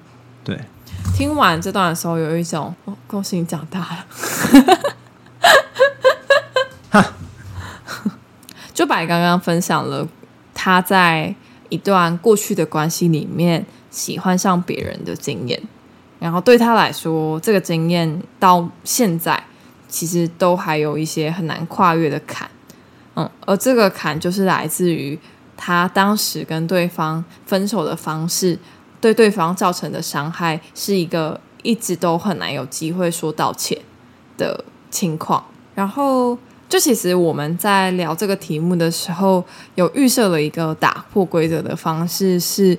[0.44, 0.60] 对，
[1.16, 4.08] 听完这段的时候，有一种哦，恭喜你长大了。
[6.90, 7.14] 哈，
[8.74, 10.08] 就把刚刚分享了。
[10.64, 11.34] 他在
[11.70, 15.59] 一段过去的关系里面喜欢上别人的经验，
[16.20, 19.43] 然后对他来说，这个经验到现在
[19.89, 22.47] 其实都还有一些很难跨越的坎。
[23.16, 25.18] 嗯，而这个坎就是来自于
[25.57, 28.59] 他当时跟对方分手的方式，
[28.99, 33.76] 对对方造成的伤害是一个一直都很难有机会说道歉
[34.38, 35.43] 的情况，
[35.74, 36.38] 然后。
[36.72, 39.44] 就其实我们在聊这个题目的时候，
[39.76, 42.78] 有预设了一个打破规则的方式，是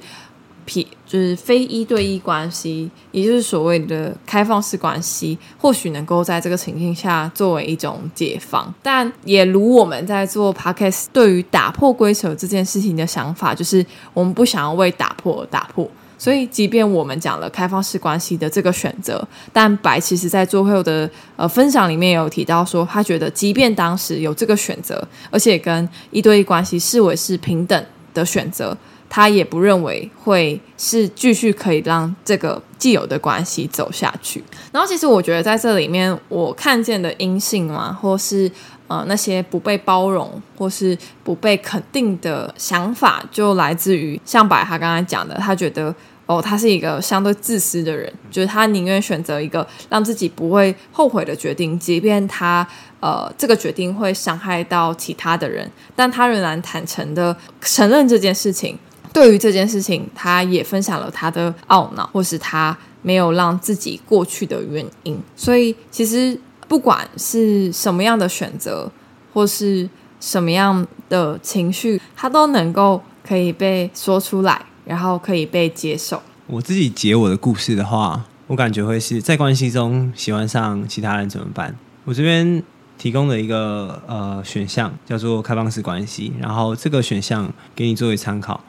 [0.65, 8.73] 撇就是非一对一关系，也就是所谓的开放式关系，或许能够在这个情境下作为一种解放。
[8.83, 13.85] 但也如我们在做 podcast 对于打破规则这件事情的想法，就是
[14.15, 15.87] 我们不想要为打破而打破。
[16.23, 28.77] 所以，即便我们讲了开放式关系的这个选择，但白其实在最后的呃分享里面有提到说，他觉得即便当时有这个选择，而且跟一对一关系视为是平等的选择，
[29.11, 34.45] 他也不认为会是继续可以让这个既有的关系走下去。
[34.71, 38.49] 然后，其实我觉得在这里面，我看见的阴性嘛，或是。
[38.89, 45.95] 呃，那些不被包容或是不被肯定的想法，就来自于像白他刚才讲的，他觉得
[46.37, 52.67] 哦，他是一个相对自私的人，就是他宁愿选择一个让自己不会后悔的决定，即便他
[53.01, 58.79] 呃这个决定会伤害到其他的人，但他仍然坦诚的承认这件事情。
[59.13, 65.21] 对于这件事情，他也分享了他的懊恼，或是他没有让自己过去的原因。
[65.37, 66.39] 所以其实。
[66.69, 68.91] 不管是什么样的选择，
[69.35, 69.87] 或是
[70.21, 76.23] 什么样的情绪，他都能够可以被说出来，然后可以被接受。
[76.47, 81.77] 我自己解我的故事的话，我感觉会是在关系中喜欢上其他人怎么办？
[82.05, 82.63] 我这边
[82.99, 88.61] 提供的一个呃选项叫做开放式关系，然后这个选项给你作为参考。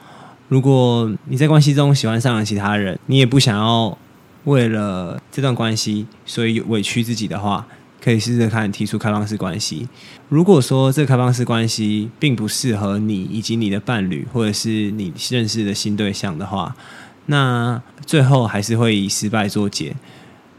[0.47, 3.97] 如果你在关系中喜欢上了其他人，你也不想要
[4.43, 7.66] 为了这段关系所以委屈自己的话。
[8.04, 9.88] 可以试试看提出开放式关系。
[10.28, 16.76] 如果说这开放式关系并不适合你以及你的伴侣，或者是你认识的新对象的话，
[17.28, 19.95] 那最后还是会以失败作结。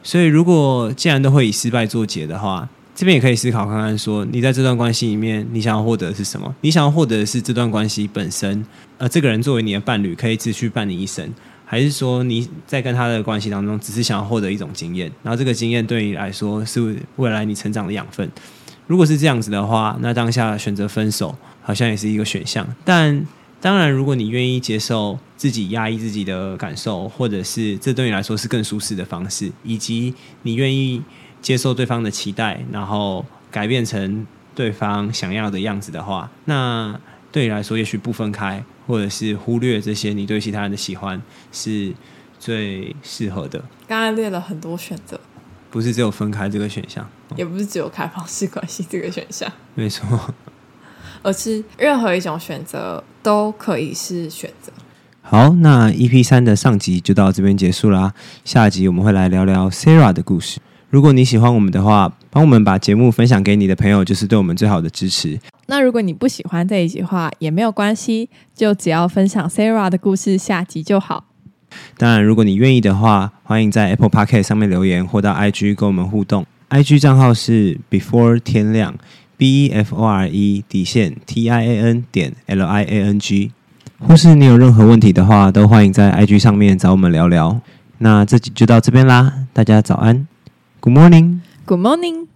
[0.03, 6.55] 所以，如果既然都会以失败作结的话，这边也可以思考看看：说你在这段关系里面，你想要获得的是什么？
[6.61, 8.65] 你想要获得的是这段关系本身，
[8.99, 11.29] 呃，这个人作为你的伴侣，可以持续伴你一生。
[11.65, 18.31] 还是说你在跟他的关系当中，只是想要获得一种经验，然后这个经验对你来说是未来你成长的养分。
[18.87, 22.67] 如果是这样子的话，那当下选择分手好像也是一个选项。
[22.85, 23.27] 但
[23.61, 31.03] 当然，如果你愿意接受自己压抑自己的感受，或者是这对你来说是更舒适的方式，以及你愿意
[31.41, 37.01] 接受对方的期待，然后改变成对方想要的样子的话，那
[37.35, 38.65] 对你来说也许不分开。
[38.87, 41.19] 或者是忽略这些你对其他人的喜欢
[41.51, 41.91] 是
[42.39, 43.65] 最适合的。
[43.89, 45.19] 刚才列了很多选择，
[45.71, 49.51] 不是只有分开这个选项，也不是只有开放式关系这个选项。
[49.75, 50.35] 没错。
[51.23, 54.71] 而是任何一种选择都可以是选择。
[55.23, 58.13] 好，那 EP 三的上集就到这边结束啦。
[58.45, 60.61] 下集我们会来聊聊 Sarah 的故事。
[60.95, 65.37] 如果你喜欢我们的话，帮我们把节目分享给你的朋友，就是对我们最好的支持。
[65.67, 71.25] 那如果你不喜欢这一集的话，也没有关系，就只要分享 Sarah 的故事下集就好。
[71.99, 76.47] 当然，如果你愿意的话，欢迎在 Apple Podcast 上面留言，或到 IG 跟我们互动。
[76.71, 78.95] IG 账号是 Before 天亮
[79.37, 83.03] B E F O R E 底线 T I A N 点 L I A
[83.03, 83.51] N G。
[83.99, 87.61] 或是你有任何问题的话，都欢迎在 IG 上面找我们聊聊。
[87.99, 90.29] 那这集就到这边啦，大家早安
[90.85, 92.34] ，Good morning。Good morning。